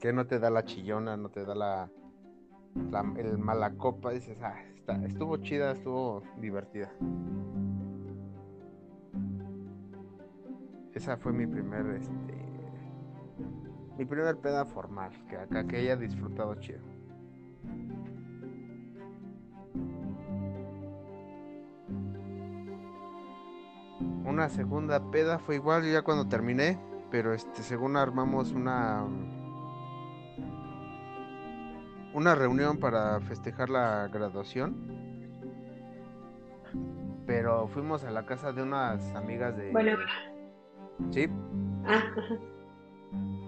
que 0.00 0.12
no 0.12 0.26
te 0.26 0.38
da 0.38 0.50
la 0.50 0.64
chillona, 0.64 1.16
no 1.16 1.30
te 1.30 1.44
da 1.44 1.54
la, 1.54 1.90
el 3.16 3.38
mala 3.38 3.72
copa, 3.74 4.12
dices, 4.12 4.38
ah, 4.42 4.62
está, 4.76 5.02
estuvo 5.04 5.36
chida, 5.38 5.72
estuvo 5.72 6.22
divertida. 6.38 6.92
Esa 10.94 11.16
fue 11.16 11.32
mi 11.32 11.46
primer, 11.46 11.86
este, 11.96 12.34
mi 13.98 14.04
primer 14.04 14.36
peda 14.36 14.64
formal, 14.64 15.10
que 15.28 15.66
que 15.66 15.76
haya 15.76 15.96
disfrutado 15.96 16.54
chido. 16.56 16.95
Una 24.36 24.50
segunda 24.50 25.00
peda 25.10 25.38
fue 25.38 25.54
igual 25.54 25.90
ya 25.90 26.02
cuando 26.02 26.28
terminé, 26.28 26.78
pero 27.10 27.32
este 27.32 27.62
según 27.62 27.96
armamos 27.96 28.52
una 28.52 29.02
una 32.12 32.34
reunión 32.34 32.76
para 32.76 33.18
festejar 33.22 33.70
la 33.70 34.08
graduación. 34.08 34.76
Pero 37.26 37.66
fuimos 37.68 38.04
a 38.04 38.10
la 38.10 38.26
casa 38.26 38.52
de 38.52 38.62
unas 38.62 39.02
amigas 39.14 39.56
de 39.56 39.72
Bueno, 39.72 39.96
Sí, 41.12 41.28
ah, 41.86 41.94
ajá. 41.94 42.34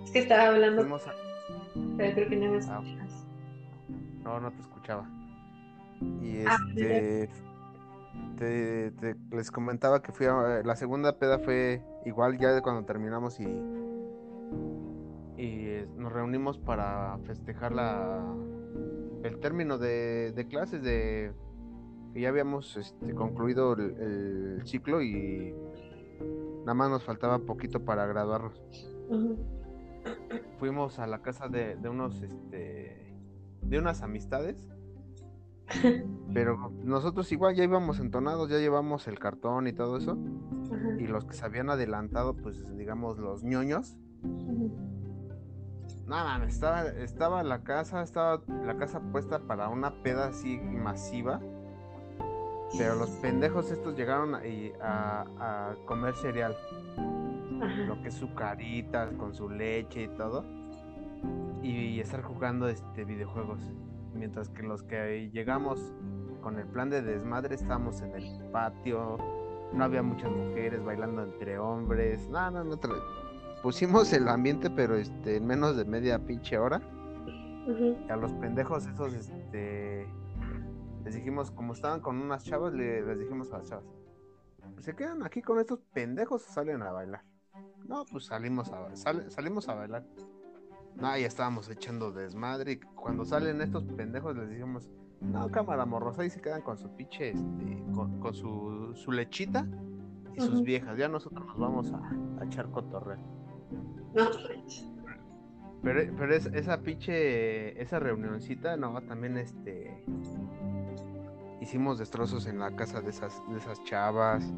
es 0.04 0.10
que 0.10 0.20
estaba 0.20 0.46
hablando, 0.46 0.80
fuimos 0.80 1.06
a... 1.06 1.12
pero 1.98 2.14
creo 2.14 2.28
que 2.30 2.36
no 2.36 2.50
me 2.50 2.56
Ah, 2.56 2.80
escuchas. 2.82 3.26
No, 4.24 4.40
no 4.40 4.50
te 4.52 4.60
escuchaba. 4.62 5.06
Y 6.22 6.46
Ah, 6.46 6.56
este. 6.70 7.28
Te, 8.36 8.92
te- 8.92 9.16
les 9.32 9.50
comentaba 9.50 10.00
que 10.02 10.12
fui 10.12 10.26
a. 10.26 10.62
La 10.64 10.76
segunda 10.76 11.18
peda 11.18 11.38
fue 11.38 11.82
igual 12.04 12.38
ya 12.38 12.52
de 12.52 12.62
cuando 12.62 12.84
terminamos 12.84 13.40
y. 13.40 13.46
Y 15.36 15.84
nos 15.96 16.12
reunimos 16.12 16.58
para 16.58 17.18
festejar 17.24 17.72
la. 17.72 18.24
El 19.22 19.38
término 19.40 19.78
de, 19.78 20.32
de 20.34 20.46
clases 20.46 20.82
de. 20.82 21.32
Que 22.12 22.20
ya 22.22 22.28
habíamos 22.28 22.76
este, 22.76 23.14
concluido 23.14 23.72
el, 23.74 23.96
el 24.60 24.62
ciclo 24.66 25.02
y. 25.02 25.54
Nada 26.60 26.74
más 26.74 26.90
nos 26.90 27.04
faltaba 27.04 27.38
poquito 27.40 27.84
para 27.84 28.06
graduarnos 28.06 28.60
fuimos 30.58 30.98
a 30.98 31.06
la 31.06 31.22
casa 31.22 31.48
de, 31.48 31.76
de 31.76 31.88
unos 31.88 32.20
este 32.20 33.14
de 33.62 33.78
unas 33.78 34.02
amistades 34.02 34.56
pero 36.32 36.72
nosotros 36.84 37.30
igual 37.32 37.54
ya 37.54 37.64
íbamos 37.64 38.00
entonados 38.00 38.48
ya 38.50 38.58
llevamos 38.58 39.06
el 39.08 39.18
cartón 39.18 39.66
y 39.66 39.72
todo 39.72 39.96
eso. 39.98 40.18
Ajá. 40.70 41.00
y 41.00 41.06
los 41.06 41.24
que 41.24 41.32
se 41.34 41.44
habían 41.44 41.70
adelantado 41.70 42.34
pues 42.36 42.62
digamos 42.76 43.18
los 43.18 43.42
ñoños. 43.44 43.96
Nada 46.06 46.44
estaba 46.46 46.82
estaba 46.86 47.42
la 47.42 47.62
casa 47.64 48.02
estaba 48.02 48.40
la 48.64 48.76
casa 48.76 49.00
puesta 49.12 49.40
para 49.40 49.68
una 49.68 50.02
peda 50.02 50.28
así 50.28 50.58
masiva. 50.58 51.40
Pero 52.76 52.96
los 52.96 53.08
pendejos 53.10 53.70
estos 53.70 53.96
llegaron 53.96 54.34
a, 54.34 54.46
y 54.46 54.72
a- 54.82 55.24
a 55.38 55.74
comer 55.86 56.14
cereal. 56.16 56.54
Ajá. 57.60 57.74
lo 57.86 58.00
que 58.02 58.08
es 58.08 58.14
su 58.14 58.34
carita 58.34 59.10
con 59.18 59.34
su 59.34 59.48
leche 59.50 60.02
y 60.04 60.08
todo. 60.08 60.44
Y 61.62 61.98
estar 62.00 62.22
jugando 62.22 62.68
este 62.68 63.04
videojuegos 63.04 63.58
mientras 64.18 64.48
que 64.50 64.62
los 64.62 64.82
que 64.82 65.30
llegamos 65.32 65.94
con 66.42 66.58
el 66.58 66.66
plan 66.66 66.90
de 66.90 67.02
desmadre 67.02 67.54
estábamos 67.54 68.00
en 68.02 68.14
el 68.14 68.50
patio. 68.50 69.18
No 69.72 69.84
había 69.84 70.02
muchas 70.02 70.30
mujeres 70.30 70.82
bailando 70.84 71.22
entre 71.22 71.58
hombres. 71.58 72.28
No 72.28 72.50
no 72.50 72.64
no 72.64 72.78
pusimos 73.62 74.12
el 74.12 74.28
ambiente 74.28 74.70
pero 74.70 74.96
este 74.96 75.36
en 75.36 75.46
menos 75.46 75.76
de 75.76 75.84
media 75.84 76.18
pinche 76.24 76.58
hora. 76.58 76.80
A 78.08 78.16
los 78.16 78.32
pendejos 78.34 78.86
esos 78.86 79.12
este 79.14 80.06
les 81.04 81.14
dijimos 81.14 81.50
como 81.50 81.72
estaban 81.74 82.00
con 82.00 82.16
unas 82.20 82.44
chavas 82.44 82.72
le- 82.72 83.02
les 83.02 83.18
dijimos 83.18 83.52
a 83.52 83.58
las 83.58 83.68
chavas 83.68 83.84
se 84.80 84.94
quedan 84.94 85.22
aquí 85.22 85.40
con 85.42 85.58
estos 85.58 85.78
pendejos 85.92 86.46
o 86.46 86.52
salen 86.52 86.82
a 86.82 86.92
bailar 86.92 87.22
no, 87.86 88.04
pues 88.10 88.26
salimos 88.26 88.70
a, 88.72 88.94
sal- 88.96 89.30
salimos 89.30 89.68
a 89.68 89.74
bailar. 89.74 90.04
No, 90.98 91.16
ya 91.16 91.26
estábamos 91.26 91.68
echando 91.70 92.12
desmadre. 92.12 92.72
Y 92.72 92.76
cuando 92.76 93.24
salen 93.24 93.60
estos 93.60 93.84
pendejos 93.84 94.36
les 94.36 94.50
dijimos, 94.50 94.90
no, 95.20 95.48
cámara 95.50 95.84
morrosa, 95.84 96.24
y 96.24 96.30
se 96.30 96.40
quedan 96.40 96.62
con 96.62 96.76
su 96.76 96.88
pinche, 96.96 97.30
este, 97.30 97.84
con, 97.94 98.20
con 98.20 98.34
su, 98.34 98.92
su 98.94 99.12
lechita 99.12 99.66
y 100.36 100.40
sus 100.40 100.62
viejas. 100.62 100.98
Ya 100.98 101.08
nosotros 101.08 101.46
nos 101.46 101.58
vamos 101.58 101.92
a, 101.92 102.00
a 102.40 102.44
echar 102.44 102.70
cotorreo. 102.70 103.18
No. 104.14 104.30
Pero, 105.82 106.12
pero 106.16 106.34
es, 106.34 106.46
esa 106.46 106.80
pinche, 106.80 107.80
esa 107.80 108.00
reunioncita, 108.00 108.76
no, 108.76 109.00
también 109.02 109.36
este, 109.38 110.04
hicimos 111.60 111.98
destrozos 111.98 112.46
en 112.46 112.58
la 112.58 112.74
casa 112.74 113.00
de 113.00 113.10
esas, 113.10 113.40
de 113.48 113.58
esas 113.58 113.82
chavas. 113.84 114.52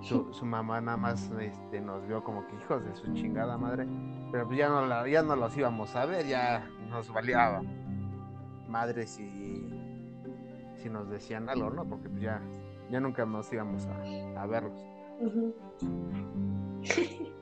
Su, 0.00 0.32
su 0.32 0.46
mamá 0.46 0.80
nada 0.80 0.96
más 0.96 1.30
este, 1.40 1.80
nos 1.80 2.06
vio 2.06 2.22
como 2.22 2.46
que 2.46 2.54
hijos 2.56 2.84
de 2.84 2.94
su 2.94 3.12
chingada 3.14 3.58
madre. 3.58 3.86
Pero 4.30 4.46
pues 4.46 4.58
ya 4.58 4.68
no, 4.68 4.86
la, 4.86 5.08
ya 5.08 5.22
no 5.22 5.34
los 5.36 5.56
íbamos 5.56 5.94
a 5.96 6.06
ver, 6.06 6.26
ya 6.26 6.68
nos 6.88 7.12
valía 7.12 7.60
madre 8.68 9.06
si, 9.06 9.68
si 10.76 10.88
nos 10.88 11.08
decían 11.10 11.48
algo, 11.48 11.70
¿no? 11.70 11.84
Porque 11.88 12.08
pues 12.08 12.22
ya, 12.22 12.40
ya 12.90 13.00
nunca 13.00 13.26
nos 13.26 13.52
íbamos 13.52 13.86
a, 13.86 14.42
a 14.42 14.46
verlos. 14.46 14.80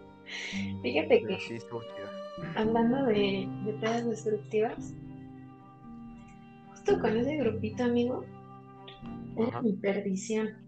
Fíjate 0.82 1.22
que 1.22 1.38
sí, 1.38 1.58
hablando 2.56 3.04
de, 3.04 3.48
de 3.64 3.72
pedas 3.80 4.04
destructivas, 4.06 4.92
justo 6.70 7.00
con 7.00 7.16
ese 7.16 7.36
grupito, 7.36 7.84
amigo, 7.84 8.24
era 9.36 9.62
mi 9.62 9.74
perdición. 9.74 10.65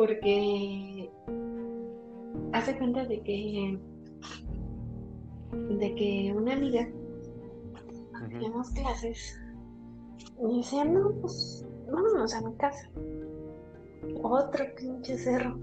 Porque 0.00 1.12
hace 2.54 2.78
cuenta 2.78 3.04
de 3.04 3.22
que 3.22 3.78
de 5.52 5.94
que 5.94 6.32
una 6.34 6.54
amiga 6.54 6.88
teníamos 8.30 8.70
clases 8.70 9.38
y 10.42 10.56
decía, 10.56 10.86
no, 10.86 11.10
pues 11.20 11.66
vámonos 11.92 12.32
a 12.32 12.40
mi 12.40 12.56
casa. 12.56 12.90
Otro 14.22 14.64
pinche 14.74 15.18
cerro. 15.18 15.58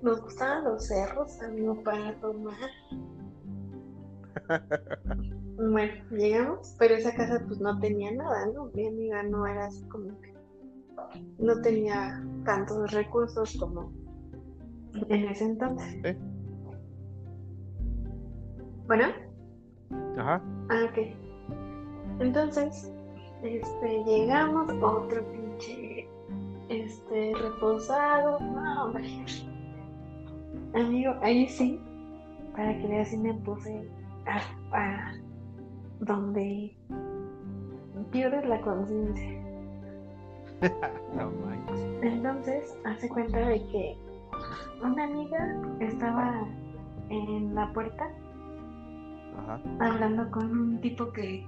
Nos 0.00 0.22
gustaban 0.22 0.64
los 0.64 0.86
cerros, 0.86 1.38
amigo, 1.42 1.82
para 1.82 2.18
tomar. 2.18 2.54
Bueno, 5.58 5.92
llegamos, 6.10 6.74
pero 6.78 6.94
esa 6.94 7.14
casa 7.14 7.44
pues 7.46 7.60
no 7.60 7.78
tenía 7.78 8.10
nada, 8.12 8.46
¿no? 8.46 8.70
Mi 8.72 8.86
amiga 8.86 9.22
no 9.22 9.46
era 9.46 9.66
así 9.66 9.84
como 9.88 10.18
que 10.22 10.39
no 11.38 11.60
tenía 11.62 12.22
tantos 12.44 12.92
recursos 12.92 13.56
como 13.58 13.92
en 15.08 15.28
ese 15.28 15.44
entonces. 15.44 16.16
Bueno, 18.86 19.04
Ajá. 20.18 20.42
ah, 20.70 20.86
ok. 20.90 20.98
Entonces, 22.20 22.92
este, 23.42 24.04
llegamos, 24.04 24.70
otro 24.82 25.24
pinche, 25.32 26.08
este, 26.68 27.32
reposado, 27.34 28.40
no, 28.40 28.84
hombre. 28.84 29.24
Amigo, 30.74 31.14
ahí 31.22 31.48
sí, 31.48 31.80
para 32.52 32.76
que 32.78 32.86
veas 32.86 33.08
si 33.08 33.16
me 33.16 33.34
puse 33.34 33.88
a, 34.26 34.40
a 34.76 35.12
donde 36.00 36.76
pierdes 38.10 38.46
la 38.46 38.60
conciencia. 38.60 39.39
No 41.14 41.30
manches. 41.30 41.80
Entonces, 42.02 42.76
hace 42.84 43.08
cuenta 43.08 43.38
de 43.38 43.58
que 43.66 43.98
una 44.82 45.04
amiga 45.04 45.56
estaba 45.80 46.46
en 47.08 47.54
la 47.54 47.72
puerta 47.72 48.08
Ajá. 49.38 49.60
hablando 49.80 50.30
con 50.30 50.50
un 50.50 50.80
tipo 50.80 51.12
que, 51.12 51.46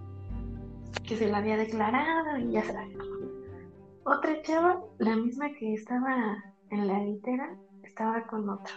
que 1.07 1.17
se 1.17 1.29
la 1.29 1.39
había 1.39 1.57
declarado 1.57 2.39
y 2.39 2.53
ya 2.53 2.65
sabes. 2.65 2.97
Otra 4.05 4.43
chava, 4.43 4.81
la 4.99 5.17
misma 5.17 5.51
que 5.59 5.75
estaba 5.75 6.43
en 6.71 6.87
la 6.89 6.99
litera, 6.99 7.55
estaba 7.85 8.27
con 8.27 8.49
otro. 8.49 8.75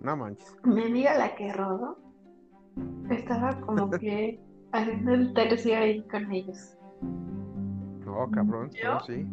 No 0.00 0.16
manches. 0.16 0.56
Mi 0.64 0.84
amiga, 0.84 1.18
la 1.18 1.34
que 1.34 1.52
rodó, 1.52 1.98
estaba 3.10 3.60
como 3.60 3.90
que 4.00 4.40
haciendo 4.72 5.12
el 5.12 5.34
tercio 5.34 5.76
ahí 5.76 6.02
con 6.08 6.30
ellos. 6.32 6.76
No, 8.16 8.30
cabrón. 8.30 8.70
¿Yo? 8.82 8.98
sí. 9.00 9.26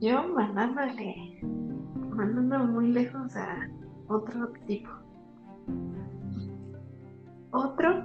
Yo 0.00 0.26
mandándole, 0.28 1.38
mandando 2.16 2.60
muy 2.60 2.88
lejos 2.88 3.36
a 3.36 3.68
otro 4.08 4.48
tipo. 4.66 4.88
Otro 7.50 8.04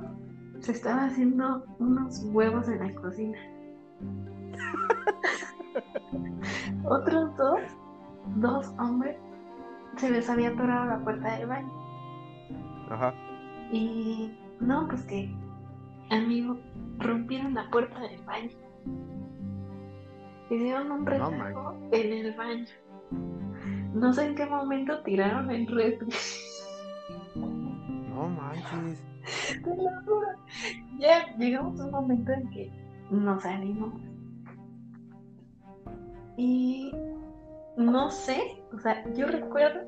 se 0.60 0.74
estaba 0.74 1.06
haciendo 1.06 1.64
unos 1.80 2.26
huevos 2.34 2.68
en 2.68 2.80
la 2.80 2.94
cocina. 2.96 3.38
Otros 6.84 7.38
dos, 7.38 7.60
dos 8.36 8.68
hombres, 8.80 9.16
se 9.96 10.10
les 10.10 10.30
había 10.30 10.50
atorado 10.50 10.88
la 10.88 11.00
puerta 11.06 11.38
del 11.38 11.48
baño. 11.48 11.72
Ajá. 12.90 13.14
Y 13.72 14.38
no, 14.60 14.90
pues 14.90 15.04
que, 15.04 15.34
amigo, 16.10 16.58
rompieron 17.00 17.54
la 17.54 17.70
puerta 17.70 17.98
del 18.02 18.22
baño. 18.24 18.50
Hicieron 20.50 20.92
un 20.92 21.06
retraso 21.06 21.76
en 21.92 22.14
el 22.14 22.34
baño. 22.36 22.66
No 23.94 24.14
sé 24.14 24.28
en 24.28 24.36
qué 24.36 24.46
momento 24.46 25.02
tiraron 25.04 25.52
el 25.52 25.68
refri. 25.68 26.08
No 27.36 28.30
manches. 28.30 29.04
Ya 31.00 31.36
llegamos 31.38 31.80
a 31.80 31.86
un 31.86 31.92
momento 31.92 32.32
en 32.32 32.50
que 32.50 32.72
nos 33.12 33.44
salimos. 33.44 33.94
Y 36.38 36.92
no 37.78 38.10
sé, 38.10 38.64
o 38.74 38.80
sea, 38.80 39.04
yo 39.14 39.28
recuerdo 39.28 39.82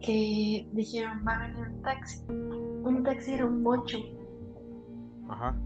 que 0.00 0.68
dijeron, 0.72 1.24
va 1.26 1.34
a 1.34 1.46
venir 1.48 1.68
un 1.68 1.82
taxi. 1.82 2.24
Un 2.28 3.02
taxi 3.04 3.32
era 3.34 3.46
un 3.46 3.62
bocho. 3.62 3.98
Ajá. 5.28 5.56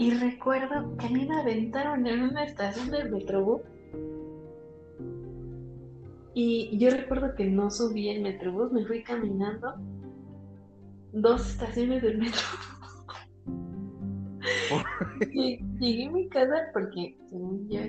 Y 0.00 0.12
recuerdo 0.12 0.96
que 0.96 1.06
a 1.06 1.10
mí 1.10 1.26
me 1.28 1.40
aventaron 1.40 2.06
en 2.06 2.22
una 2.22 2.44
estación 2.44 2.90
del 2.90 3.10
Metrobús. 3.10 3.60
Y 6.32 6.78
yo 6.78 6.88
recuerdo 6.88 7.34
que 7.34 7.44
no 7.44 7.70
subí 7.70 8.08
el 8.08 8.22
Metrobús, 8.22 8.72
me 8.72 8.86
fui 8.86 9.02
caminando 9.02 9.74
dos 11.12 11.50
estaciones 11.50 12.02
del 12.02 12.16
metro. 12.16 12.40
Lle- 15.34 15.60
Llegué 15.78 16.06
a 16.06 16.10
mi 16.12 16.28
casa 16.30 16.54
porque 16.72 17.18
según 17.28 17.68
yo 17.68 17.80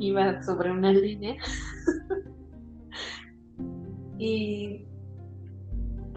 iba 0.00 0.42
sobre 0.42 0.72
una 0.72 0.92
línea. 0.92 1.36
y 4.18 4.84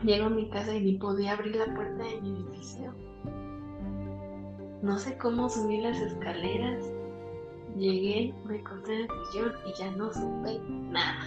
llego 0.03 0.25
a 0.25 0.29
mi 0.31 0.49
casa 0.49 0.73
y 0.75 0.83
ni 0.83 0.97
podía 0.97 1.33
abrir 1.33 1.55
la 1.55 1.71
puerta 1.75 2.03
de 2.03 2.19
mi 2.21 2.29
edificio. 2.31 3.04
No 4.85 4.99
sé 4.99 5.17
cómo 5.17 5.49
subí 5.49 5.81
las 5.81 5.99
escaleras. 5.99 6.85
Llegué, 7.75 8.35
me 8.45 8.59
acosté 8.59 8.93
en 8.93 9.01
el 9.01 9.07
sillón 9.31 9.53
y 9.65 9.73
ya 9.73 9.89
no 9.91 10.13
supe 10.13 10.59
nada. 10.69 11.23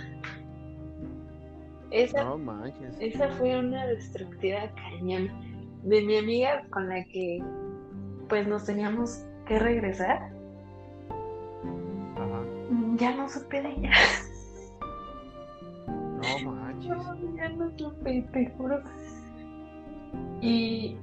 Esa, 1.90 2.22
No 2.22 2.38
manches. 2.38 2.94
esa 3.00 3.28
fue 3.30 3.58
una 3.58 3.84
destructiva 3.86 4.60
cañón 4.76 5.28
de 5.82 6.02
mi 6.02 6.18
amiga 6.18 6.64
con 6.70 6.88
la 6.88 7.02
que 7.06 7.42
pues 8.28 8.46
nos 8.46 8.64
teníamos 8.64 9.24
que 9.46 9.58
regresar. 9.58 10.30
Ajá. 12.14 12.44
Ya 12.96 13.16
no 13.16 13.28
supe 13.28 13.60
de 13.60 13.70
ella. 13.72 13.90
No 15.88 16.52
manches. 16.52 16.90
No, 16.90 17.36
ya 17.36 17.48
no 17.48 17.76
supe, 17.76 18.22
te 18.32 18.50
juro. 18.56 18.80
Y 20.40 20.96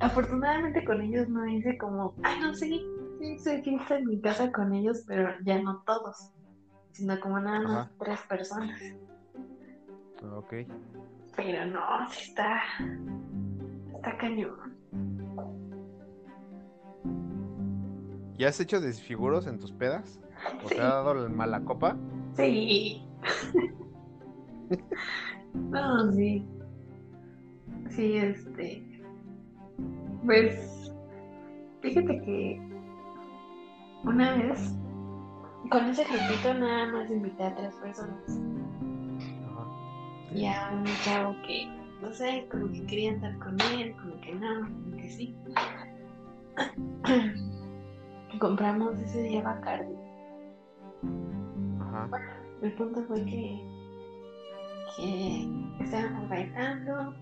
afortunadamente 0.00 0.84
con 0.84 1.00
ellos 1.02 1.28
no 1.28 1.46
hice 1.46 1.76
como, 1.78 2.14
ay 2.22 2.40
no, 2.40 2.54
sí, 2.54 2.82
sí 3.18 3.32
hice 3.34 3.62
fiesta 3.62 3.98
en 3.98 4.06
mi 4.06 4.20
casa 4.20 4.50
con 4.52 4.74
ellos, 4.74 5.04
pero 5.06 5.30
ya 5.44 5.60
no 5.60 5.82
todos, 5.86 6.30
sino 6.92 7.18
como 7.20 7.40
nada 7.40 7.60
más 7.60 7.72
Ajá. 7.72 7.90
tres 7.98 8.20
personas. 8.28 8.80
Ok. 10.36 10.54
Pero 11.36 11.66
no, 11.66 11.80
sí 12.10 12.30
está, 12.30 12.60
está 13.94 14.16
cañón. 14.18 14.76
¿Ya 18.36 18.48
has 18.48 18.60
hecho 18.60 18.80
desfiguros 18.80 19.46
en 19.48 19.58
tus 19.58 19.72
pedas? 19.72 20.20
¿O 20.64 20.68
te 20.68 20.80
ha 20.80 20.86
dado 20.86 21.14
la 21.14 21.28
mala 21.28 21.64
copa? 21.64 21.96
Sí. 22.36 23.04
no, 25.54 26.12
sí. 26.12 26.46
Sí, 27.90 28.16
este. 28.16 28.87
Pues. 30.24 30.92
Fíjate 31.80 32.20
que. 32.22 32.60
Una 34.04 34.36
vez. 34.36 34.74
Con 35.70 35.84
ese 35.86 36.04
grupito 36.04 36.54
nada 36.54 36.86
más 36.92 37.10
invité 37.10 37.44
a 37.44 37.54
tres 37.54 37.74
personas. 37.76 38.40
Ajá. 39.46 39.66
Y 40.34 40.46
a 40.46 40.70
un 40.72 40.84
chavo 41.04 41.34
que. 41.46 41.68
No 42.00 42.12
sé, 42.12 42.46
como 42.50 42.70
que 42.70 42.86
quería 42.86 43.10
andar 43.12 43.36
con 43.38 43.60
él, 43.72 43.92
como 43.96 44.20
que 44.20 44.34
no, 44.34 44.60
como 44.60 44.96
que 44.96 45.08
sí. 45.08 45.36
Compramos 48.38 49.00
ese 49.00 49.22
día 49.24 49.42
Bacardi. 49.42 49.94
Ajá. 51.80 52.08
El 52.62 52.72
punto 52.72 53.02
fue 53.04 53.24
que, 53.24 53.60
que 54.96 55.48
estábamos 55.80 56.28
bailando, 56.28 57.14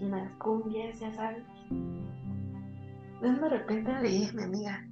unas 0.00 0.32
cumbias, 0.38 0.98
ya 0.98 1.12
sabes. 1.12 1.42
De 3.20 3.48
repente 3.48 3.92
le 4.02 4.08
dije 4.08 4.30
a 4.30 4.34
mi 4.34 4.42
amiga, 4.42 4.88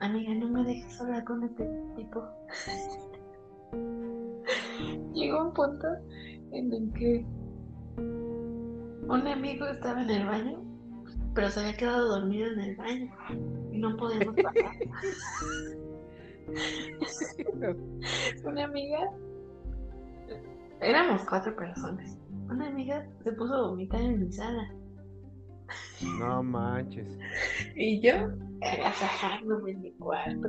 amiga, 0.00 0.34
no 0.34 0.48
me 0.48 0.64
dejes 0.64 0.96
sola 0.96 1.24
con 1.24 1.42
este 1.42 1.68
tipo. 1.96 2.24
Llegó 5.12 5.44
un 5.46 5.54
punto 5.54 5.88
en 6.52 6.72
el 6.72 6.92
que 6.92 7.26
un 9.08 9.26
amigo 9.26 9.66
estaba 9.66 10.02
en 10.02 10.10
el 10.10 10.26
baño, 10.26 10.62
pero 11.34 11.50
se 11.50 11.60
había 11.60 11.76
quedado 11.76 12.20
dormido 12.20 12.52
en 12.52 12.60
el 12.60 12.76
baño 12.76 13.12
y 13.72 13.78
no 13.78 13.96
podíamos 13.96 14.36
pasar. 14.42 14.70
Una 18.44 18.64
amiga, 18.64 19.10
éramos 20.80 21.24
cuatro 21.28 21.56
personas. 21.56 22.16
Una 22.48 22.68
amiga 22.68 23.04
se 23.24 23.32
puso 23.32 23.54
a 23.54 23.68
vomitar 23.68 24.00
en 24.00 24.20
mi 24.20 24.32
sala 24.32 24.72
No 26.18 26.42
manches. 26.42 27.18
y 27.76 28.00
yo 28.00 28.14
agasajándome 28.62 29.72
en 29.72 29.82
mi 29.82 29.92
cuarto. 29.92 30.48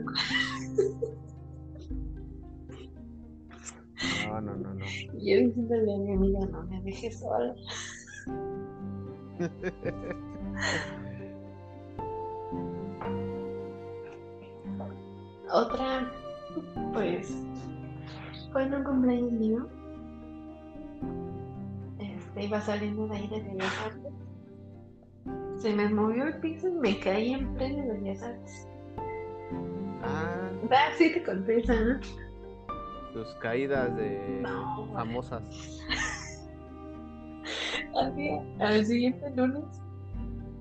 No, 4.28 4.42
no, 4.42 4.56
no, 4.56 4.74
no. 4.74 4.86
Y 5.18 5.32
yo 5.32 5.38
diciéndole 5.48 5.94
a 5.94 5.98
mi 5.98 6.14
amiga, 6.14 6.40
no 6.52 6.64
me 6.64 6.82
dejes 6.82 7.20
sola. 7.20 7.56
Otra, 15.52 16.12
pues, 16.94 17.34
fue 18.52 18.64
en 18.64 18.74
un 18.74 18.84
cumpleaños 18.84 19.32
mío. 19.32 19.70
Este, 22.00 22.46
iba 22.46 22.60
saliendo 22.62 23.08
de 23.08 23.16
ahí 23.16 23.28
de 23.28 23.42
Bellas 23.42 23.74
Artes. 23.86 24.14
Se 25.58 25.74
me 25.74 25.90
movió 25.90 26.26
el 26.28 26.40
piso 26.40 26.68
y 26.68 26.72
me 26.72 27.00
caí 27.00 27.34
en 27.34 27.54
pleno 27.56 27.94
Bellas 27.94 28.22
Artes. 28.24 28.68
Ah, 30.04 30.52
Ah, 30.72 30.90
sí 30.98 31.14
te 31.14 31.24
tus 33.16 33.34
caídas 33.36 33.96
de 33.96 34.40
No, 34.42 34.90
famosas. 34.94 35.42
Así, 38.02 38.30
al 38.60 38.86
siguiente 38.86 39.30
lunes 39.36 39.64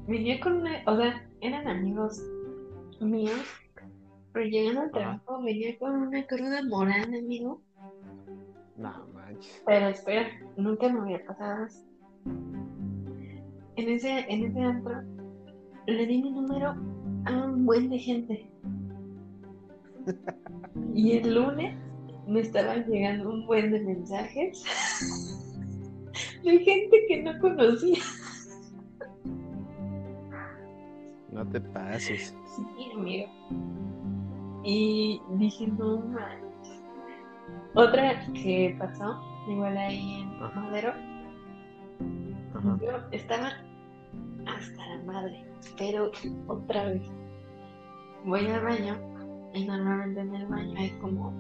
venía 0.06 0.38
con 0.38 0.60
una, 0.60 0.82
o 0.86 0.96
sea, 0.96 1.28
eran 1.40 1.66
amigos 1.66 2.22
míos, 3.00 3.44
pero 4.32 4.46
llegando 4.46 4.82
al 4.82 4.90
trabajo 4.92 5.42
venía 5.42 5.76
con 5.78 5.94
una 5.94 6.24
cruda 6.26 6.62
moral, 6.62 7.12
amigo. 7.12 7.60
No 8.76 9.04
manches. 9.12 9.62
Pero 9.66 9.88
espera, 9.88 10.28
nunca 10.56 10.88
me 10.88 11.00
había 11.00 11.26
pasado 11.26 11.66
eso. 11.66 11.84
En 13.76 13.88
ese, 13.88 14.20
en 14.28 14.44
ese 14.44 14.60
antro 14.60 15.02
le 15.86 16.06
di 16.06 16.22
mi 16.22 16.30
número 16.30 16.74
a 17.26 17.32
un 17.46 17.66
buen 17.66 17.90
de 17.90 17.98
gente. 17.98 18.50
Y 20.92 21.18
el 21.18 21.34
lunes 21.34 21.76
me 22.26 22.40
estaban 22.40 22.84
llegando 22.86 23.30
un 23.30 23.46
buen 23.46 23.70
de 23.70 23.80
mensajes 23.80 24.64
de 26.44 26.58
gente 26.58 27.04
que 27.08 27.22
no 27.22 27.38
conocía. 27.40 27.98
No 31.30 31.46
te 31.48 31.60
pases. 31.60 32.34
Sí, 32.56 32.90
amigo. 32.94 33.28
Y 34.62 35.20
dije, 35.36 35.66
no 35.66 35.98
manches. 35.98 36.82
Otra 37.74 38.24
que 38.32 38.76
pasó, 38.78 39.20
igual 39.48 39.76
ahí 39.76 40.22
en. 40.22 40.38
Madero, 40.54 40.92
yo 42.80 42.92
estaba 43.10 43.52
hasta 44.46 44.86
la 44.86 45.02
madre, 45.04 45.44
pero 45.78 46.10
otra 46.46 46.84
vez. 46.90 47.02
Voy 48.24 48.46
al 48.46 48.62
baño 48.64 48.96
y 49.52 49.64
normalmente 49.66 50.20
en 50.20 50.34
el 50.34 50.46
baño 50.46 50.78
hay 50.78 50.90
como, 51.00 51.32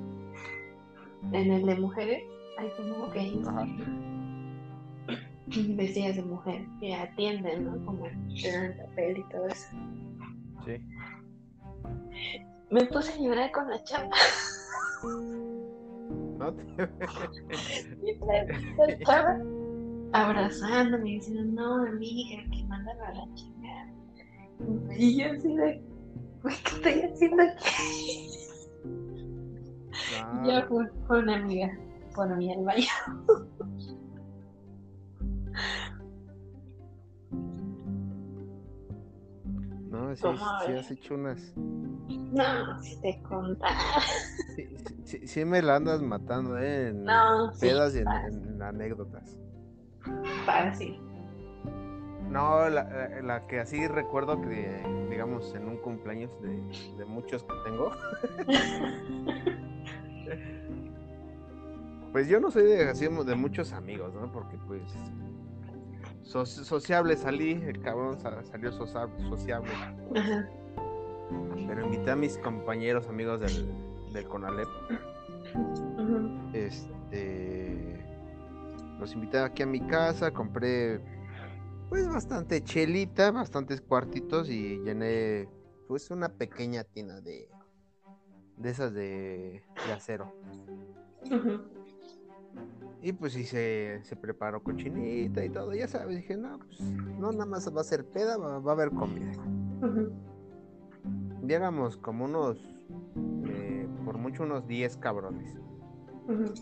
en 1.32 1.50
el 1.52 1.64
de 1.66 1.74
mujeres, 1.76 2.22
hay 2.58 2.68
como 2.76 3.10
que 3.10 3.32
Ajá. 3.46 3.66
vestidas 5.74 6.16
de 6.16 6.22
mujer 6.22 6.66
que 6.80 6.94
atienden, 6.94 7.64
¿no? 7.64 7.86
Como 7.86 8.04
te 8.40 8.52
dan 8.52 8.76
papel 8.76 9.18
y 9.18 9.22
todo 9.30 9.46
eso. 9.48 9.66
Sí. 10.66 10.76
Me 12.70 12.84
puse 12.86 13.12
a 13.12 13.16
llorar 13.18 13.50
con 13.52 13.68
la 13.70 13.82
chapa. 13.84 14.16
¿No? 16.38 16.52
te- 16.52 16.64
la, 18.26 18.98
chava 19.04 19.38
abrazándome 20.14 21.10
y 21.10 21.14
diciendo, 21.14 21.42
no, 21.62 21.82
amiga, 21.86 22.42
que 22.50 22.64
mándalo 22.64 23.04
a 23.04 23.12
la 23.14 23.34
chingada. 23.34 23.92
Y 24.96 25.18
yo 25.20 25.32
así 25.32 25.56
de, 25.56 25.82
güey, 26.42 26.56
¿qué 26.62 26.70
estoy 26.76 27.02
haciendo 27.02 27.42
aquí? 27.42 28.30
Ya 30.46 30.64
fue, 30.68 30.86
fue 31.06 31.18
una 31.18 31.36
amiga 31.36 31.76
por 32.14 32.36
mí 32.36 32.52
al 32.52 32.64
baño. 32.64 32.86
no, 39.90 40.14
sí, 40.16 40.22
¿Cómo 40.22 40.36
sí 40.64 40.72
has 40.72 40.90
hecho 40.90 41.14
unas. 41.14 41.52
No, 42.06 42.82
si 42.82 43.00
te 43.00 43.20
contara. 43.22 43.74
Sí, 44.56 44.68
sí- 44.76 44.96
sí- 45.04 45.26
sí 45.26 45.44
me 45.44 45.62
la 45.62 45.76
andas 45.76 46.02
matando, 46.02 46.58
¿eh? 46.58 46.88
En 46.88 47.04
No, 47.04 47.52
sí, 47.52 47.60
pedas 47.60 47.94
y 47.94 47.98
en, 47.98 48.04
fácil. 48.04 48.42
en 48.48 48.62
anécdotas. 48.62 49.36
Fácil. 50.46 50.98
No, 52.30 52.68
la, 52.68 52.82
la- 52.84 53.22
la 53.22 53.46
que 53.46 53.60
así 53.60 53.86
recuerdo 53.86 54.40
que, 54.40 54.82
digamos, 55.10 55.54
en 55.54 55.68
un 55.68 55.76
cumpleaños 55.76 56.30
de, 56.42 56.96
de 56.98 57.04
muchos 57.04 57.44
que 57.44 57.54
tengo. 57.64 57.90
pues 62.12 62.28
yo 62.28 62.40
no 62.40 62.50
soy 62.50 62.64
de, 62.64 62.88
así 62.88 63.06
de 63.06 63.34
muchos 63.34 63.72
amigos, 63.72 64.14
¿no? 64.14 64.30
Porque 64.32 64.56
pues 64.66 64.82
so- 66.22 66.46
sociable 66.46 67.16
salí, 67.16 67.52
el 67.52 67.80
cabrón 67.80 68.18
sa- 68.18 68.42
salió 68.44 68.72
sociable. 68.72 69.70
Ajá. 70.16 70.48
Pero 71.66 71.84
invité 71.84 72.10
a 72.12 72.16
mis 72.16 72.38
compañeros 72.38 73.08
amigos 73.08 73.40
del, 73.40 73.66
del 74.12 74.24
Conalep. 74.28 74.68
Este. 76.52 77.73
Los 78.98 79.12
invité 79.12 79.38
aquí 79.38 79.62
a 79.62 79.66
mi 79.66 79.80
casa, 79.80 80.30
compré 80.30 81.00
pues 81.88 82.08
bastante 82.08 82.62
chelita, 82.62 83.30
bastantes 83.30 83.80
cuartitos 83.80 84.48
y 84.48 84.78
llené 84.78 85.48
pues 85.86 86.10
una 86.10 86.28
pequeña 86.28 86.84
tina 86.84 87.20
de 87.20 87.48
de 88.56 88.70
esas 88.70 88.94
de, 88.94 89.62
de 89.86 89.92
acero. 89.92 90.32
Y 93.02 93.12
pues 93.12 93.34
sí 93.34 93.44
se, 93.44 94.00
se 94.04 94.16
preparó 94.16 94.62
cochinita 94.62 95.44
y 95.44 95.50
todo, 95.50 95.74
ya 95.74 95.86
sabes, 95.86 96.16
dije, 96.16 96.36
no, 96.36 96.58
pues 96.58 96.80
no 96.80 97.32
nada 97.32 97.44
más 97.44 97.68
va 97.76 97.82
a 97.82 97.84
ser 97.84 98.06
peda, 98.06 98.38
va, 98.38 98.58
va 98.60 98.72
a 98.72 98.74
haber 98.74 98.90
comida. 98.90 99.32
Éramos 101.46 101.98
como 101.98 102.24
unos, 102.24 102.58
eh, 103.46 103.86
por 104.06 104.16
mucho 104.16 104.44
unos 104.44 104.66
10 104.66 104.96
cabrones. 104.96 105.54
Ujú. 106.26 106.54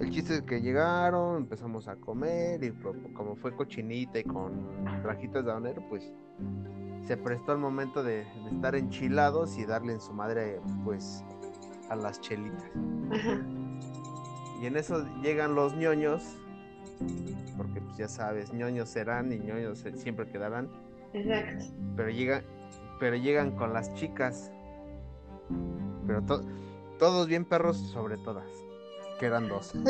El 0.00 0.10
chiste 0.10 0.34
es 0.36 0.42
que 0.42 0.60
llegaron, 0.60 1.36
empezamos 1.36 1.86
a 1.88 1.96
comer 1.96 2.62
y 2.64 2.70
como 3.12 3.36
fue 3.36 3.54
cochinita 3.54 4.18
y 4.18 4.24
con 4.24 4.84
trajitas 5.02 5.44
de 5.44 5.50
habanero, 5.52 5.82
pues 5.88 6.12
se 7.06 7.16
prestó 7.16 7.52
el 7.52 7.58
momento 7.58 8.02
de, 8.02 8.24
de 8.24 8.50
estar 8.50 8.74
enchilados 8.74 9.56
y 9.56 9.64
darle 9.66 9.92
en 9.92 10.00
su 10.00 10.12
madre 10.12 10.60
pues 10.84 11.24
a 11.90 11.96
las 11.96 12.20
chelitas. 12.20 12.64
Ajá. 13.12 13.40
Y 14.60 14.66
en 14.66 14.76
eso 14.76 15.04
llegan 15.22 15.54
los 15.54 15.76
ñoños, 15.76 16.38
porque 17.56 17.80
pues 17.80 17.96
ya 17.96 18.08
sabes, 18.08 18.52
ñoños 18.52 18.88
serán 18.88 19.30
y 19.32 19.38
ñoños 19.38 19.84
siempre 19.94 20.26
quedarán, 20.26 20.68
Exacto. 21.12 21.66
pero 21.96 22.10
llegan, 22.10 22.42
pero 22.98 23.16
llegan 23.16 23.52
con 23.56 23.72
las 23.72 23.92
chicas, 23.94 24.50
pero 26.06 26.22
to- 26.22 26.42
todos 26.98 27.28
bien 27.28 27.44
perros 27.44 27.76
sobre 27.76 28.16
todas, 28.16 28.46
que 29.18 29.26
eran 29.26 29.48
dos. 29.48 29.72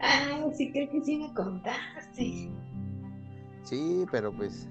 Ay, 0.00 0.52
sí 0.54 0.72
creo 0.72 0.90
que 0.90 1.00
sí 1.02 1.16
me 1.16 1.32
contaste. 1.34 2.50
Sí, 3.62 4.04
pero 4.10 4.32
pues. 4.32 4.68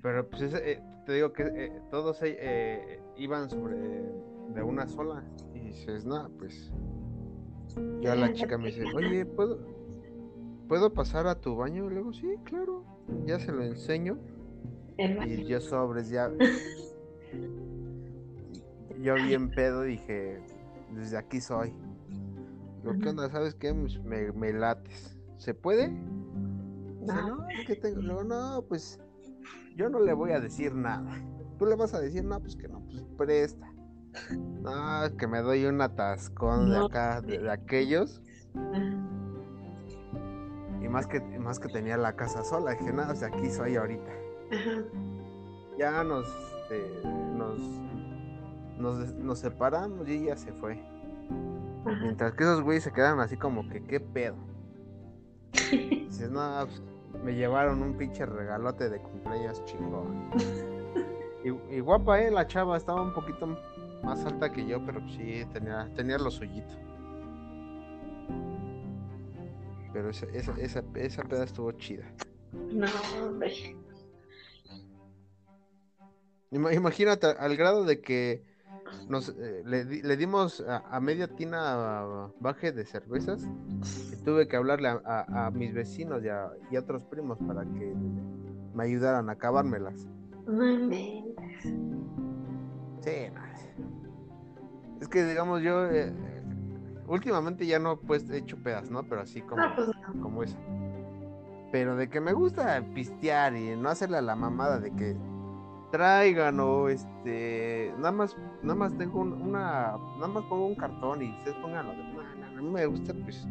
Pero 0.00 0.28
pues 0.28 0.42
ese, 0.42 0.72
eh, 0.72 0.82
te 1.04 1.12
digo 1.12 1.32
que 1.32 1.42
eh, 1.42 1.72
todos 1.90 2.22
eh, 2.22 2.36
eh, 2.40 3.00
iban 3.16 3.50
sobre 3.50 3.76
de 3.76 4.62
una 4.62 4.86
sola. 4.88 5.24
Y 5.54 5.60
dices, 5.60 6.04
no, 6.04 6.28
pues. 6.38 6.72
Ya 8.00 8.14
la 8.14 8.32
chica 8.32 8.58
me 8.58 8.66
dice, 8.66 8.84
oye, 8.94 9.24
¿puedo, 9.24 9.58
¿puedo 10.68 10.92
pasar 10.92 11.26
a 11.26 11.40
tu 11.40 11.56
baño? 11.56 11.86
Y 11.86 11.94
luego, 11.94 12.12
sí, 12.12 12.34
claro. 12.44 12.84
Ya 13.26 13.38
se 13.38 13.52
lo 13.52 13.62
enseño. 13.62 14.18
Y 15.26 15.44
yo 15.44 15.60
sobres 15.60 16.10
ya. 16.10 16.30
Yo 19.00 19.14
bien 19.14 19.50
pedo 19.50 19.82
dije, 19.82 20.38
desde 20.94 21.16
aquí 21.16 21.40
soy. 21.40 21.74
Lo 22.82 22.98
que 22.98 23.08
onda, 23.10 23.30
¿sabes 23.30 23.54
qué? 23.54 23.72
Me, 23.72 24.32
me 24.32 24.52
lates. 24.52 25.16
¿Se 25.38 25.54
puede? 25.54 25.88
Dice, 25.88 27.14
No. 27.14 27.36
no, 27.36 27.48
es 27.48 27.66
que 27.66 27.76
tengo. 27.76 28.22
No, 28.24 28.62
pues 28.68 28.98
yo 29.76 29.88
no 29.88 30.00
le 30.00 30.12
voy 30.12 30.32
a 30.32 30.40
decir 30.40 30.74
nada. 30.74 31.10
Tú 31.58 31.66
le 31.66 31.76
vas 31.76 31.94
a 31.94 32.00
decir, 32.00 32.24
no, 32.24 32.40
pues 32.40 32.56
que 32.56 32.68
no, 32.68 32.80
pues 32.84 33.02
presta. 33.16 33.72
No, 34.60 35.16
que 35.16 35.26
me 35.26 35.40
doy 35.40 35.64
un 35.64 35.80
atascón 35.80 36.70
de 36.70 36.78
acá, 36.78 37.20
de, 37.20 37.38
de 37.38 37.50
aquellos. 37.50 38.20
Y 40.82 40.88
más 40.88 41.06
que, 41.06 41.20
más 41.20 41.58
que 41.58 41.68
tenía 41.68 41.96
la 41.96 42.14
casa 42.16 42.42
sola. 42.44 42.72
Dije, 42.72 42.92
no, 42.92 43.06
pues 43.06 43.22
aquí 43.22 43.48
soy 43.50 43.76
ahorita. 43.76 44.10
Ajá. 44.52 44.82
Ya 45.78 46.04
nos, 46.04 46.26
este, 46.62 47.08
nos, 47.34 47.58
nos, 48.78 49.14
nos 49.14 49.38
separamos 49.38 50.08
y 50.08 50.12
ella 50.24 50.36
se 50.36 50.52
fue. 50.52 50.82
Ajá. 51.84 51.98
Mientras 52.02 52.32
que 52.34 52.44
esos 52.44 52.62
güeyes 52.62 52.84
se 52.84 52.92
quedaron 52.92 53.20
así 53.20 53.36
como 53.36 53.68
que, 53.68 53.82
¿qué 53.84 54.00
pedo? 54.00 54.36
Dices, 55.70 56.30
no, 56.30 56.40
pues, 56.66 56.82
me 57.24 57.34
llevaron 57.34 57.82
un 57.82 57.96
pinche 57.96 58.24
regalote 58.26 58.88
de 58.88 58.98
cumpleaños 59.00 59.64
chingón. 59.64 60.30
Y, 61.44 61.48
y 61.74 61.80
guapa, 61.80 62.20
eh, 62.22 62.30
la 62.30 62.46
chava 62.46 62.76
estaba 62.76 63.02
un 63.02 63.12
poquito 63.12 63.58
más 64.04 64.24
alta 64.24 64.52
que 64.52 64.64
yo, 64.64 64.80
pero 64.86 65.00
sí, 65.08 65.44
tenía, 65.52 65.90
tenía 65.96 66.16
lo 66.16 66.30
suyito. 66.30 66.72
Pero 69.92 70.10
esa, 70.10 70.26
esa, 70.26 70.52
esa, 70.58 70.84
esa 70.94 71.22
peda 71.24 71.42
estuvo 71.42 71.72
chida. 71.72 72.04
No, 72.52 72.86
hombre. 73.20 73.76
Ima- 76.52 76.72
Imagínate, 76.72 77.26
al 77.26 77.56
grado 77.56 77.84
de 77.84 78.00
que 78.00 78.44
nos 79.08 79.28
eh, 79.30 79.62
le, 79.64 79.84
le 79.84 80.16
dimos 80.16 80.60
a, 80.66 80.78
a 80.90 81.00
media 81.00 81.28
tina 81.28 82.28
baje 82.40 82.72
de 82.72 82.84
cervezas 82.84 83.42
y 84.12 84.16
tuve 84.24 84.48
que 84.48 84.56
hablarle 84.56 84.88
a, 84.88 85.00
a- 85.04 85.46
a 85.46 85.50
mis 85.50 85.72
vecinos 85.74 86.22
y 86.24 86.28
a, 86.28 86.50
y 86.70 86.76
a 86.76 86.80
otros 86.80 87.02
primos 87.04 87.38
para 87.46 87.64
que 87.64 87.94
me 88.74 88.84
ayudaran 88.84 89.28
a 89.28 89.32
acabármelas. 89.32 90.06
Inventes. 90.46 91.62
Sí. 93.00 93.28
Es 95.00 95.08
que 95.08 95.24
digamos 95.24 95.62
yo 95.62 95.86
eh, 95.90 96.12
últimamente 97.08 97.66
ya 97.66 97.78
no 97.78 97.98
pues 98.00 98.28
he 98.30 98.38
hecho 98.38 98.56
pedas, 98.62 98.90
¿no? 98.90 99.02
Pero 99.04 99.20
así 99.22 99.40
como, 99.42 99.62
pues 99.74 99.88
no. 100.14 100.22
como 100.22 100.42
esa. 100.42 100.56
Pero 101.72 101.96
de 101.96 102.08
que 102.08 102.20
me 102.20 102.32
gusta 102.32 102.84
pistear 102.94 103.56
y 103.56 103.74
no 103.76 103.88
hacerle 103.88 104.18
a 104.18 104.22
la 104.22 104.36
mamada 104.36 104.78
de 104.78 104.90
que 104.94 105.16
traigan 105.92 106.58
o 106.58 106.88
este 106.88 107.92
nada 107.98 108.10
más 108.10 108.36
nada 108.62 108.74
más 108.74 108.96
tengo 108.98 109.20
un- 109.20 109.34
una 109.34 109.96
nada 110.16 110.28
más 110.28 110.42
pongo 110.46 110.66
un 110.66 110.74
cartón 110.74 111.22
y 111.22 111.30
ustedes 111.30 111.56
pongan 111.58 111.86
lo 111.86 111.92
demás. 111.92 112.26
No, 112.36 112.46
no, 112.50 112.58
a 112.58 112.62
mí 112.62 112.68
me 112.70 112.86
gusta 112.86 113.14
pues 113.22 113.46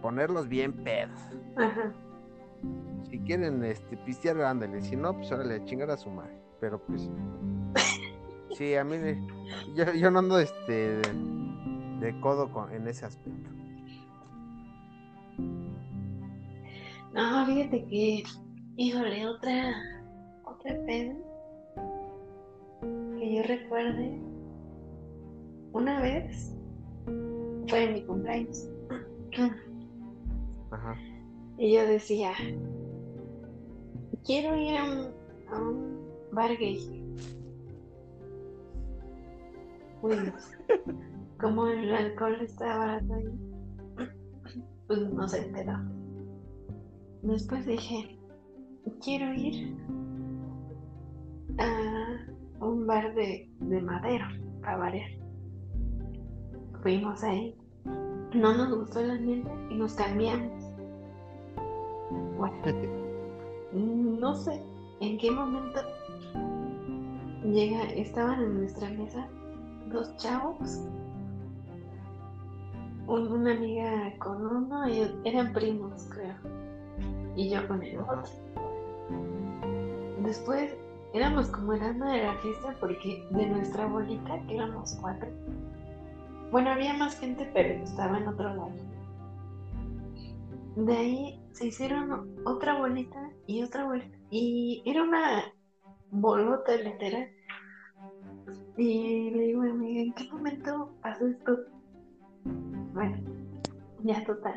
ponerlos 0.00 0.48
bien 0.48 0.72
pedos. 0.72 1.20
Ajá. 1.56 1.92
Si 3.10 3.18
quieren 3.18 3.62
este 3.64 3.96
pistear, 3.98 4.40
ándale, 4.40 4.80
si 4.80 4.96
no, 4.96 5.12
pues 5.14 5.30
órale, 5.32 5.56
a 5.56 5.64
chingar 5.64 5.90
a 5.90 5.96
su 5.96 6.10
madre. 6.10 6.40
Pero 6.60 6.80
pues 6.86 7.10
sí, 8.52 8.74
a 8.76 8.84
mí 8.84 8.96
yo, 9.74 9.92
yo 9.92 10.10
no 10.10 10.20
ando 10.20 10.38
este 10.38 10.72
de, 10.72 11.02
de 12.00 12.20
codo 12.20 12.50
con, 12.52 12.72
en 12.72 12.86
ese 12.86 13.04
aspecto. 13.04 13.50
No, 17.12 17.44
fíjate 17.46 17.84
que, 17.88 18.22
híjole, 18.76 19.26
otra, 19.26 19.74
otra 20.44 20.74
peda 20.86 21.14
que 23.32 23.38
yo 23.38 23.42
recuerde, 23.44 24.20
una 25.72 26.00
vez 26.02 26.54
fue 27.68 27.84
en 27.84 27.94
mi 27.94 28.02
cumpleaños. 28.04 28.68
Ajá. 30.70 30.94
Y 31.56 31.74
yo 31.74 31.86
decía, 31.86 32.32
quiero 34.24 34.54
ir 34.56 34.76
a 34.76 34.84
un, 34.84 35.14
a 35.50 35.60
un 35.62 36.00
bar 36.32 36.50
gay. 36.58 37.02
Fuimos. 40.00 40.50
Como 41.40 41.66
el 41.68 41.92
alcohol 41.94 42.36
está 42.42 42.76
barato 42.76 43.14
ahí, 43.14 44.08
pues 44.86 45.10
no 45.10 45.26
se 45.26 45.46
enteró. 45.46 45.78
Después 47.22 47.64
dije, 47.66 48.18
quiero 49.00 49.32
ir 49.32 49.76
a 51.58 52.31
un 52.62 52.86
bar 52.86 53.14
de, 53.14 53.50
de 53.60 53.80
madero, 53.80 54.24
para 54.62 54.76
variar. 54.78 55.10
Fuimos 56.82 57.22
ahí. 57.22 57.56
No 58.34 58.54
nos 58.56 58.74
gustó 58.74 59.00
el 59.00 59.10
ambiente 59.10 59.50
y 59.70 59.74
nos 59.76 59.94
cambiamos. 59.94 60.62
Bueno, 62.38 62.56
no 64.20 64.34
sé 64.34 64.60
en 65.00 65.18
qué 65.18 65.30
momento 65.30 65.80
llega, 67.44 67.82
estaban 67.84 68.40
en 68.42 68.60
nuestra 68.60 68.88
mesa 68.90 69.28
dos 69.92 70.16
chavos, 70.16 70.80
un- 73.06 73.32
una 73.32 73.52
amiga 73.52 74.12
con 74.18 74.44
uno, 74.46 74.88
y 74.88 75.02
eran 75.24 75.52
primos, 75.52 76.08
creo, 76.10 76.34
y 77.36 77.50
yo 77.50 77.66
con 77.68 77.82
el 77.82 77.98
otro. 77.98 78.22
Después 80.22 80.74
éramos 81.12 81.48
como 81.48 81.74
el 81.74 81.82
alma 81.82 82.12
de 82.12 82.24
la 82.24 82.34
fiesta 82.38 82.74
porque 82.80 83.26
de 83.30 83.46
nuestra 83.46 83.86
bolita, 83.86 84.40
que 84.46 84.54
éramos 84.54 84.96
cuatro, 85.00 85.28
bueno, 86.52 86.70
había 86.70 86.92
más 86.92 87.18
gente, 87.18 87.50
pero 87.54 87.82
estaba 87.82 88.18
en 88.18 88.28
otro 88.28 88.54
lado. 88.54 88.72
De 90.76 90.96
ahí 90.96 91.40
se 91.52 91.68
hicieron 91.68 92.30
otra 92.44 92.78
bolita 92.78 93.30
y 93.46 93.62
otra 93.62 93.84
bolita. 93.84 94.18
Y 94.30 94.82
era 94.84 95.02
una 95.02 95.44
bolota 96.10 96.76
literal. 96.76 97.28
Y 98.76 99.30
le 99.30 99.42
digo 99.44 99.62
amiga, 99.62 100.02
¿en 100.02 100.12
qué 100.12 100.30
momento 100.30 100.94
pasó 101.02 101.26
esto? 101.26 101.58
Bueno, 102.92 103.16
ya 104.02 104.22
total. 104.24 104.56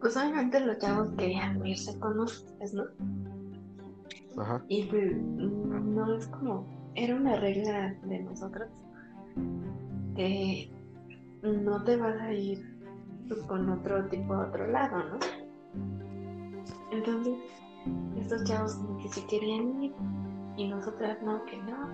Pues 0.00 0.16
obviamente 0.18 0.60
los 0.60 0.78
chavos 0.78 1.08
querían 1.16 1.66
irse 1.66 1.98
con 1.98 2.16
nosotros, 2.18 2.74
¿no? 2.74 2.84
Y 4.68 4.84
pues 4.84 5.16
mm, 5.16 5.94
no 5.94 6.14
es 6.16 6.26
como, 6.28 6.66
era 6.94 7.14
una 7.14 7.36
regla 7.36 7.94
de 8.04 8.20
nosotros 8.20 8.68
que 10.16 10.70
no 11.42 11.84
te 11.84 11.96
vas 11.96 12.20
a 12.20 12.32
ir 12.32 12.58
con 13.46 13.68
otro 13.68 14.08
tipo 14.08 14.34
a 14.34 14.48
otro 14.48 14.66
lado, 14.68 14.98
¿no? 14.98 15.18
Entonces, 16.90 17.34
estos 18.16 18.44
chavos 18.44 18.78
que 19.02 19.08
se 19.08 19.26
querían 19.26 19.82
ir 19.82 19.92
y 20.56 20.68
nosotras 20.68 21.18
no, 21.22 21.44
que 21.44 21.56
no. 21.58 21.88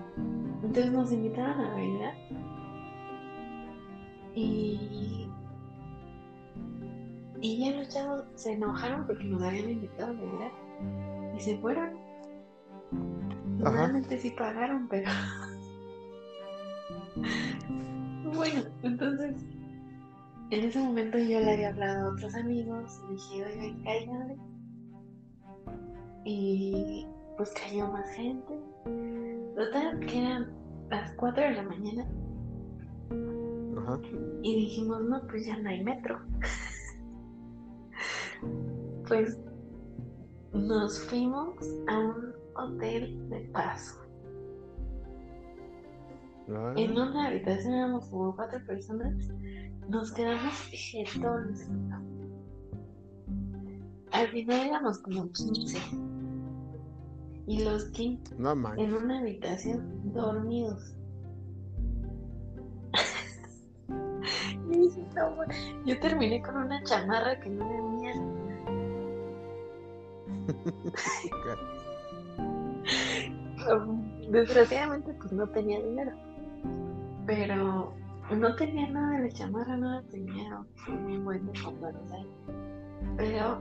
Entonces 0.63 0.91
nos 0.91 1.11
invitaron 1.11 1.59
a 1.61 1.73
bailar 1.73 2.13
y 4.33 5.29
y 7.41 7.59
ya 7.59 7.77
los 7.77 7.89
chavos 7.89 8.23
se 8.33 8.53
enojaron 8.53 9.05
porque 9.05 9.23
nos 9.25 9.43
habían 9.43 9.69
invitado 9.69 10.13
a 10.13 10.15
bailar 10.15 10.51
y 11.35 11.39
se 11.39 11.57
fueron. 11.59 12.04
Ajá. 13.61 13.71
Normalmente 13.71 14.17
sí 14.19 14.31
pagaron, 14.31 14.87
pero 14.87 15.09
bueno, 18.35 18.63
entonces 18.83 19.35
en 20.51 20.63
ese 20.65 20.79
momento 20.79 21.17
yo 21.17 21.39
le 21.39 21.53
había 21.53 21.69
hablado 21.69 22.07
a 22.07 22.13
otros 22.13 22.35
amigos 22.35 23.01
y 23.09 23.13
dije, 23.13 23.45
oigan, 23.45 23.83
cáiganle. 23.83 24.37
Y 26.23 27.07
pues 27.37 27.51
cayó 27.53 27.87
más 27.87 28.07
gente. 28.11 28.59
Total, 29.55 29.99
que 30.01 30.19
eran 30.19 30.51
las 30.89 31.11
4 31.13 31.43
de 31.43 31.51
la 31.51 31.63
mañana 31.63 32.05
Ajá. 33.77 33.99
y 34.43 34.55
dijimos, 34.55 35.01
no, 35.03 35.25
pues 35.27 35.45
ya 35.45 35.57
no 35.57 35.69
hay 35.69 35.83
metro. 35.83 36.19
pues 39.07 39.37
nos 40.53 40.99
fuimos 41.05 41.55
a 41.87 41.99
un 41.99 42.44
hotel 42.55 43.29
de 43.29 43.39
paso. 43.51 44.05
Ah, 46.49 46.73
En 46.75 46.91
una 46.91 47.27
habitación 47.27 47.73
éramos 47.73 48.05
como 48.07 48.35
cuatro 48.35 48.59
personas. 48.65 49.13
Nos 49.89 50.11
quedamos 50.11 50.53
jetones. 50.71 51.69
Al 54.11 54.27
final 54.29 54.67
éramos 54.67 54.97
como 54.99 55.31
15. 55.31 55.79
Y 57.47 57.63
los 57.63 57.85
15 57.89 58.35
No 58.39 58.53
en 58.75 58.93
una 58.93 59.19
habitación 59.19 60.11
dormidos. 60.13 60.95
Yo 65.85 65.99
terminé 65.99 66.41
con 66.41 66.57
una 66.57 66.81
chamarra 66.83 67.39
que 67.39 67.49
no 67.49 67.69
era 67.69 67.83
mía. 67.83 68.13
Desgraciadamente 74.29 75.13
pues 75.13 75.31
no 75.31 75.47
tenía 75.47 75.81
dinero. 75.81 76.11
Pero 77.25 77.93
no 78.31 78.55
tenía 78.55 78.89
nada 78.89 79.17
de 79.17 79.27
la 79.27 79.33
chamarra, 79.33 79.77
nada 79.77 80.03
tenía 80.11 80.63
un 80.87 81.23
buen 81.23 81.51
de. 81.51 82.25
Pero 83.17 83.59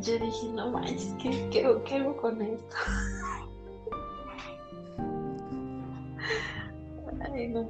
yo 0.00 0.12
dije, 0.18 0.52
no 0.54 0.70
manches, 0.70 1.14
¿qué, 1.22 1.48
qué, 1.50 1.76
qué 1.84 1.96
hago 1.96 2.16
con 2.16 2.40
esto? 2.42 2.76
Ay, 7.32 7.48
no. 7.48 7.68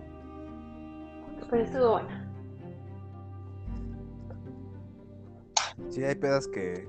Pero 1.50 1.62
estuvo 1.62 1.90
bueno. 1.92 2.08
Sí, 5.90 6.04
hay 6.04 6.14
pedas 6.14 6.46
que 6.48 6.88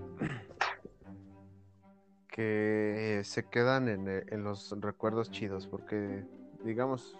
que 2.38 3.22
se 3.24 3.46
quedan 3.46 3.88
en, 3.90 4.08
eh, 4.08 4.24
en 4.28 4.44
los 4.44 4.72
recuerdos 4.80 5.32
chidos, 5.32 5.66
porque 5.66 6.24
digamos, 6.64 7.18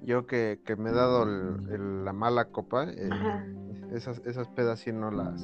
yo 0.00 0.26
que, 0.26 0.60
que 0.64 0.76
me 0.76 0.88
he 0.90 0.92
dado 0.94 1.24
el- 1.24 1.60
el- 1.70 2.04
la 2.06 2.14
mala 2.14 2.46
copa, 2.46 2.86
eh, 2.88 3.10
esas, 3.92 4.22
esas 4.24 4.48
pedas 4.48 4.80
sí 4.80 4.92
no 4.92 5.10
las 5.10 5.38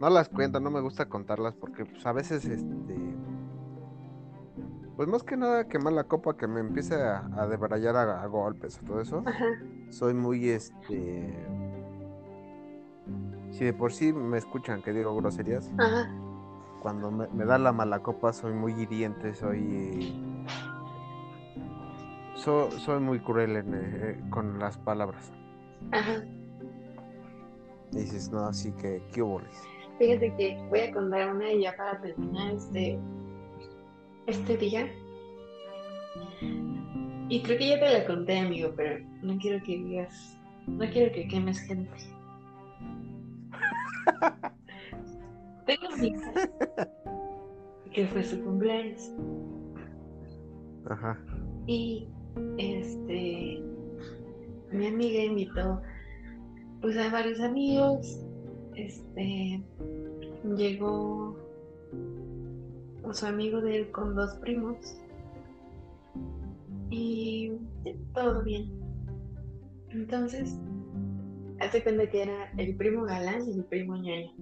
no 0.00 0.08
las 0.08 0.30
cuento, 0.30 0.58
no 0.60 0.70
me 0.70 0.80
gusta 0.80 1.04
contarlas 1.10 1.54
porque 1.54 1.84
pues 1.84 2.06
a 2.06 2.12
veces 2.12 2.46
este 2.46 2.96
pues 4.96 5.06
más 5.06 5.22
que 5.22 5.36
nada 5.36 5.68
que 5.68 5.78
mala 5.78 6.04
copa 6.04 6.38
que 6.38 6.46
me 6.46 6.60
empiece 6.60 6.94
a, 6.94 7.28
a 7.36 7.46
debrayar 7.46 7.94
a, 7.96 8.22
a 8.22 8.26
golpes 8.26 8.78
o 8.78 8.86
todo 8.86 9.00
eso 9.02 9.22
Ajá. 9.26 9.44
soy 9.90 10.14
muy 10.14 10.48
este 10.48 11.46
si 13.50 13.66
de 13.66 13.74
por 13.74 13.92
sí 13.92 14.14
me 14.14 14.38
escuchan 14.38 14.80
que 14.80 14.94
digo 14.94 15.14
groserías 15.14 15.70
Ajá. 15.76 16.08
Cuando 16.80 17.10
me, 17.10 17.26
me 17.28 17.44
da 17.44 17.58
la 17.58 17.72
mala 17.72 18.00
copa 18.02 18.32
soy 18.32 18.52
muy 18.52 18.72
hiriente 18.72 19.34
soy 19.34 20.14
so- 22.34 22.70
soy 22.72 23.00
muy 23.00 23.20
cruel 23.20 23.56
en, 23.56 23.74
eh, 23.74 24.20
con 24.30 24.58
las 24.58 24.78
palabras 24.78 25.32
Ajá. 25.92 26.24
y 27.92 27.96
dices 27.98 28.30
no 28.30 28.40
así 28.46 28.72
que 28.72 29.02
qué 29.12 29.22
boles 29.22 29.62
Fíjate 29.98 30.34
que 30.36 30.56
voy 30.70 30.80
a 30.80 30.92
contar 30.94 31.34
una 31.34 31.52
y 31.52 31.60
ya 31.60 31.76
para 31.76 32.00
terminar 32.00 32.52
este, 32.54 32.98
este 34.26 34.56
día. 34.56 34.88
Y 37.28 37.42
creo 37.42 37.58
que 37.58 37.68
ya 37.68 37.78
te 37.80 37.98
la 37.98 38.06
conté, 38.06 38.38
amigo, 38.38 38.72
pero 38.74 39.04
no 39.20 39.36
quiero 39.36 39.62
que 39.62 39.76
digas, 39.76 40.38
no 40.66 40.88
quiero 40.90 41.12
que 41.12 41.28
quemes 41.28 41.60
gente. 41.60 41.90
Amiga 46.00 46.32
que 47.92 48.06
fue 48.06 48.22
su 48.22 48.42
cumpleaños. 48.42 49.12
Ajá. 50.86 51.18
Y 51.66 52.08
este 52.58 53.62
mi 54.72 54.86
amiga 54.86 55.22
invitó 55.24 55.82
pues 56.80 56.96
a 56.96 57.10
varios 57.10 57.40
amigos 57.40 58.24
este 58.76 59.62
llegó 60.56 61.36
su 63.12 63.26
amigo 63.26 63.60
de 63.60 63.78
él 63.78 63.90
con 63.90 64.14
dos 64.14 64.34
primos. 64.36 64.96
Y 66.90 67.52
todo 68.14 68.42
bien. 68.42 68.70
Entonces 69.90 70.56
hace 71.60 71.82
cuenta 71.82 72.08
que 72.08 72.22
era 72.22 72.50
el 72.56 72.76
primo 72.76 73.02
galán 73.04 73.46
y 73.48 73.52
el 73.52 73.64
primo 73.64 73.96
ñoño 73.96 74.32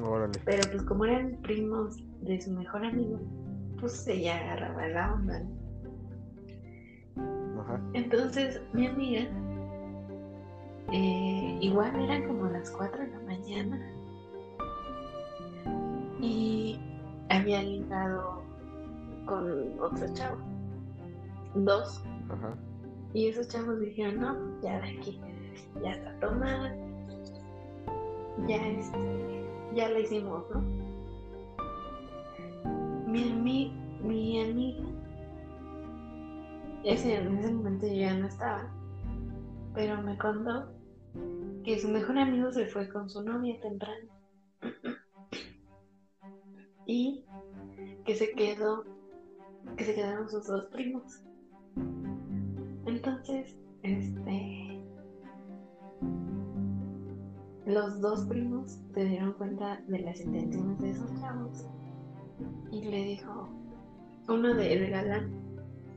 órale 0.00 0.38
pero 0.44 0.62
pues 0.70 0.82
como 0.84 1.04
eran 1.04 1.36
primos 1.42 2.02
de 2.22 2.40
su 2.40 2.50
mejor 2.52 2.84
amigo 2.84 3.18
pues 3.82 4.06
ella 4.06 4.38
agarraba 4.38 4.86
la 4.88 5.14
onda. 5.14 5.40
¿no? 7.16 7.60
Ajá. 7.62 7.80
Entonces 7.94 8.62
mi 8.72 8.86
amiga, 8.86 9.28
eh, 10.92 11.58
igual 11.60 11.94
eran 12.00 12.28
como 12.28 12.46
las 12.46 12.70
4 12.70 12.98
de 13.02 13.08
la 13.08 13.20
mañana 13.20 13.92
y 16.20 16.78
había 17.28 17.62
ligado 17.62 18.42
con 19.26 19.80
otro 19.80 20.06
chavo, 20.14 20.36
dos, 21.54 22.04
Ajá. 22.30 22.54
y 23.14 23.28
esos 23.28 23.48
chavos 23.48 23.80
dijeron, 23.80 24.20
no, 24.20 24.60
ya 24.62 24.80
de 24.80 24.90
aquí, 24.90 25.20
ya 25.82 25.90
está 25.90 26.20
tomada, 26.20 26.74
ya 28.46 28.56
este, 28.56 29.41
ya 29.74 29.88
la 29.88 29.98
hicimos, 30.00 30.44
¿no? 30.50 30.60
Mi, 33.06 33.72
mi 34.02 34.40
amiga, 34.40 34.86
ese, 36.84 37.16
en 37.16 37.38
ese 37.38 37.52
momento 37.52 37.86
yo 37.86 37.94
ya 37.94 38.14
no 38.14 38.26
estaba, 38.26 38.70
pero 39.74 40.02
me 40.02 40.16
contó 40.18 40.72
que 41.64 41.78
su 41.78 41.88
mejor 41.88 42.18
amigo 42.18 42.50
se 42.52 42.66
fue 42.66 42.88
con 42.88 43.08
su 43.08 43.22
novia 43.22 43.60
temprano 43.60 44.08
y 46.86 47.24
que 48.04 48.14
se 48.14 48.32
quedó, 48.32 48.84
que 49.76 49.84
se 49.84 49.94
quedaron 49.94 50.28
sus 50.28 50.46
dos 50.46 50.64
primos. 50.72 51.22
Entonces, 52.86 53.56
este, 53.82 54.71
los 57.66 58.00
dos 58.00 58.24
primos 58.26 58.80
se 58.92 59.04
dieron 59.04 59.32
cuenta 59.34 59.80
de 59.86 60.00
las 60.00 60.20
intenciones 60.20 60.78
de 60.80 60.90
esos 60.90 61.20
chavos 61.20 61.66
y 62.70 62.82
le 62.82 63.04
dijo, 63.04 63.48
uno 64.28 64.54
de 64.54 64.72
el 64.72 64.90
galán 64.90 65.32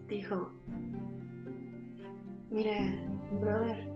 dijo, 0.08 0.52
mira, 2.52 2.78
brother, 3.40 3.92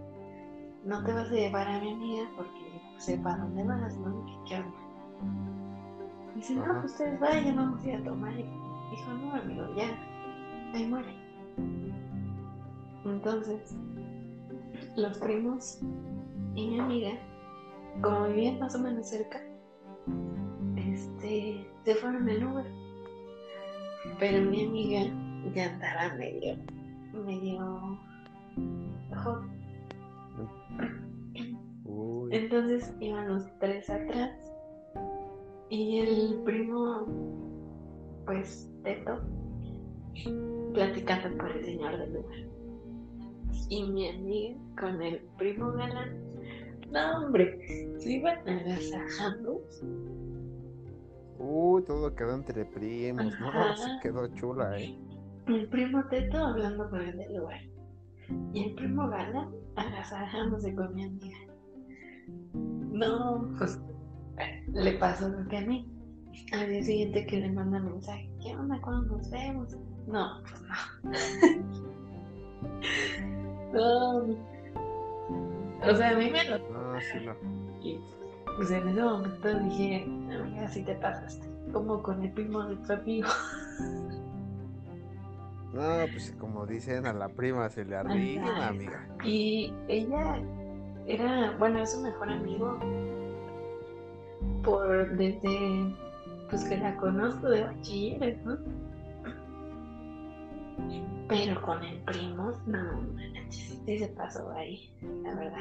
no 0.86 1.03
te 1.03 1.13
vas 1.13 1.30
a 1.30 1.34
llevar 1.34 1.67
a 1.67 1.80
mi 1.82 1.91
amiga 1.91 2.24
porque 2.36 2.82
sepa 2.97 3.38
dónde 3.38 3.63
vas, 3.63 3.97
¿no? 3.97 4.26
¿Qué, 4.26 4.55
qué? 4.55 4.63
Dice, 6.36 6.55
no, 6.55 6.82
pues 6.82 6.93
ustedes 6.93 7.20
vayan, 7.20 7.55
vamos 7.55 7.84
a 7.84 7.88
ir 7.89 7.95
a 7.95 8.03
tomar. 8.03 8.34
Y 8.34 8.43
dijo, 8.91 9.13
no, 9.13 9.36
amigo, 9.36 9.76
ya, 9.76 9.89
ahí 10.74 10.88
muere. 10.88 11.13
Entonces, 13.05 13.76
los 14.95 15.17
primos 15.17 15.80
y 16.55 16.67
mi 16.67 16.80
amiga, 16.80 17.11
como 18.02 18.28
vivían 18.28 18.60
más 18.60 18.76
o 18.76 18.80
menos 18.80 19.08
cerca, 19.08 19.42
este, 20.76 21.68
se 21.84 21.96
fueron 21.96 22.28
en 22.30 22.48
Uber. 22.48 22.66
Pero 24.20 24.50
mi 24.50 24.66
amiga 24.66 25.02
ya 25.54 25.74
andaba 25.74 26.16
medio, 26.16 26.56
medio 27.14 28.00
hot. 29.24 29.44
Uy. 31.86 32.30
Entonces 32.32 32.94
iban 33.00 33.28
los 33.28 33.46
tres 33.60 33.90
atrás 33.90 34.32
y 35.70 36.00
el 36.00 36.42
primo, 36.46 37.06
pues, 38.26 38.72
Teto, 38.84 39.20
platicando 40.74 41.38
por 41.38 41.52
el 41.52 41.64
señor 41.64 41.98
del 41.98 42.14
lugar. 42.14 42.40
Y 43.70 43.84
mi 43.84 44.10
amiga 44.10 44.56
con 44.80 45.02
el 45.02 45.20
primo 45.38 45.72
galán, 45.74 46.29
no 46.92 47.26
hombre, 47.26 47.90
se 48.00 48.12
iban 48.14 48.48
agasajando. 48.48 49.62
Uy, 51.40 51.84
todo 51.84 52.14
quedó 52.16 52.36
entre 52.36 52.66
primos, 52.66 53.34
¿no? 53.40 53.78
Se 53.78 54.00
quedó 54.02 54.28
chula, 54.36 54.78
¿eh? 54.80 54.98
El 55.48 55.68
primo 55.70 56.04
Teto 56.10 56.38
hablando 56.38 56.90
con 56.90 57.02
el 57.02 57.18
del 57.18 57.38
lugar. 57.38 57.62
Y 58.54 58.66
el 58.66 58.76
primo 58.76 59.08
galán 59.10 59.50
agasajándose 59.76 60.76
con 60.76 60.94
mi 60.94 61.06
amiga. 61.06 61.38
No, 62.92 63.50
pues 63.58 63.80
le 64.74 64.94
pasó 64.94 65.30
lo 65.30 65.48
que 65.48 65.58
a 65.58 65.62
mí. 65.62 65.88
Al 66.52 66.70
día 66.70 66.84
siguiente 66.84 67.26
que 67.26 67.38
le 67.38 67.52
manda 67.52 67.80
mensaje, 67.80 68.30
¿qué 68.42 68.56
onda 68.56 68.80
cuando 68.82 69.18
nos 69.18 69.30
vemos? 69.30 69.78
No, 70.08 70.42
pues 70.42 70.62
no. 73.74 74.26
No. 74.28 74.59
O 75.88 75.96
sea, 75.96 76.10
a 76.10 76.16
mí 76.16 76.30
me 76.30 76.44
lo 76.46 76.60
No, 76.70 77.00
sí, 77.02 77.26
no. 77.26 77.34
y 77.82 78.00
pues 78.58 78.72
en 78.72 78.88
ese 78.90 79.02
momento 79.02 79.60
dije, 79.60 80.04
amiga, 80.04 80.68
si 80.68 80.84
te 80.84 80.96
pasaste. 80.96 81.48
Como 81.72 82.02
con 82.02 82.24
el 82.24 82.32
primo 82.32 82.64
de 82.64 82.76
tu 82.78 82.94
amigo. 82.94 83.30
No, 85.74 86.06
pues 86.12 86.36
como 86.40 86.66
dicen, 86.66 87.06
a 87.06 87.14
la 87.14 87.30
prima 87.30 87.70
se 87.70 87.86
le 87.86 87.96
arrima, 87.96 88.68
amiga. 88.68 89.08
Y 89.24 89.72
ella 89.88 90.42
era, 91.06 91.56
bueno, 91.60 91.80
es 91.80 91.92
su 91.92 92.02
mejor 92.02 92.30
amigo 92.30 92.80
por 94.64 95.16
desde 95.16 95.96
pues 96.50 96.64
que 96.64 96.78
la 96.78 96.96
conozco 96.98 97.50
de 97.50 97.64
bachilleres, 97.66 98.44
¿no? 98.46 98.58
Pero 101.28 101.62
con 101.62 101.84
el 101.84 102.00
primo, 102.00 102.52
no, 102.66 103.02
manches, 103.50 103.82
sí 103.86 104.00
se 104.00 104.08
pasó 104.10 104.50
ahí, 104.52 104.91
la 105.24 105.36
verdad. 105.36 105.60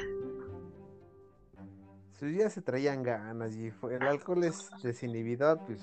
Sus 2.13 2.31
días 2.31 2.53
se 2.53 2.63
traían 2.63 3.03
ganas 3.03 3.57
y 3.57 3.71
fue, 3.71 3.95
el 3.97 4.03
alcohol 4.03 4.45
es 4.45 4.71
desinhibidor, 4.83 5.61
pues 5.67 5.81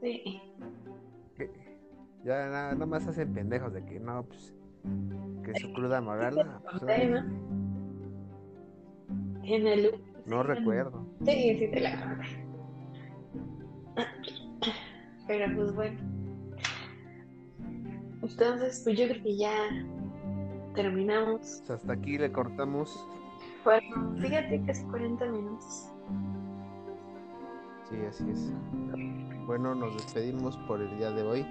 Sí, 0.00 0.40
que- 1.36 1.50
ya 2.24 2.46
nada, 2.46 2.72
nada 2.74 2.86
más 2.86 3.06
hacen 3.08 3.32
pendejos 3.32 3.72
de 3.72 3.84
que 3.84 3.98
no, 3.98 4.24
pues 4.24 4.54
que 5.44 5.54
su 5.58 5.72
cruda 5.72 6.00
moral, 6.00 6.36
no, 6.36 6.62
pues. 6.62 6.82
En 9.42 9.66
el 9.66 10.00
no 10.26 10.42
recuerdo. 10.42 11.06
Sí, 11.24 11.56
sí 11.58 11.68
te 11.70 11.80
la 11.80 11.90
conté. 12.00 12.24
Pero 15.26 15.54
pues 15.56 15.74
bueno. 15.74 16.00
Entonces, 18.22 18.80
pues 18.84 18.98
yo 18.98 19.06
creo 19.08 19.22
que 19.22 19.36
ya 19.36 19.52
terminamos. 20.76 21.62
Pues, 21.66 21.70
hasta 21.70 21.92
aquí 21.92 22.18
le 22.18 22.30
cortamos. 22.30 23.04
Fueron, 23.64 24.16
fíjate, 24.20 24.62
casi 24.64 24.84
40 24.84 25.26
minutos. 25.26 25.88
Sí, 27.90 27.96
así 28.08 28.24
es. 28.30 28.52
Bueno, 29.46 29.74
nos 29.74 29.94
despedimos 29.96 30.56
por 30.68 30.80
el 30.80 30.96
día 30.98 31.10
de 31.10 31.22
hoy. 31.22 31.46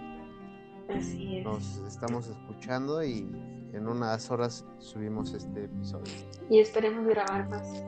Así 0.90 1.40
es. 1.40 1.46
Nos 1.46 1.78
estamos 1.88 2.28
escuchando 2.28 3.04
y 3.04 3.28
en 3.74 3.88
unas 3.88 4.30
horas 4.32 4.66
subimos 4.80 5.34
este 5.34 5.66
episodio. 5.66 6.14
Y 6.50 6.60
esperemos 6.60 7.06
grabar 7.06 7.50
más. 7.50 7.84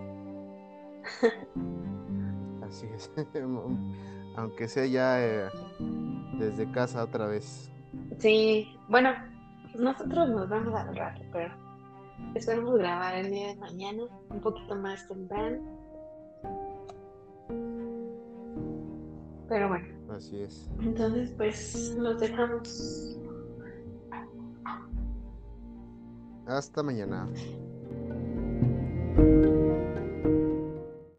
Así 2.67 2.87
es. 2.93 3.11
Aunque 4.35 4.67
sea 4.67 4.85
ya 4.85 5.25
eh, 5.25 5.49
desde 6.37 6.69
casa 6.71 7.03
otra 7.03 7.27
vez. 7.27 7.71
Sí, 8.19 8.67
bueno, 8.87 9.11
nosotros 9.77 10.29
nos 10.29 10.49
vamos 10.49 10.73
al 10.73 10.95
rato, 10.95 11.21
pero 11.31 11.53
esperemos 12.35 12.77
grabar 12.77 13.15
el 13.15 13.31
día 13.31 13.47
de 13.49 13.55
mañana, 13.57 14.03
un 14.29 14.41
poquito 14.41 14.75
más 14.75 15.07
temprano. 15.07 15.57
Pero 19.49 19.69
bueno, 19.69 19.87
Así 20.13 20.41
es. 20.41 20.69
entonces 20.81 21.31
pues 21.37 21.95
los 21.97 22.19
dejamos. 22.19 23.17
Hasta 26.47 26.81
mañana. 26.83 27.27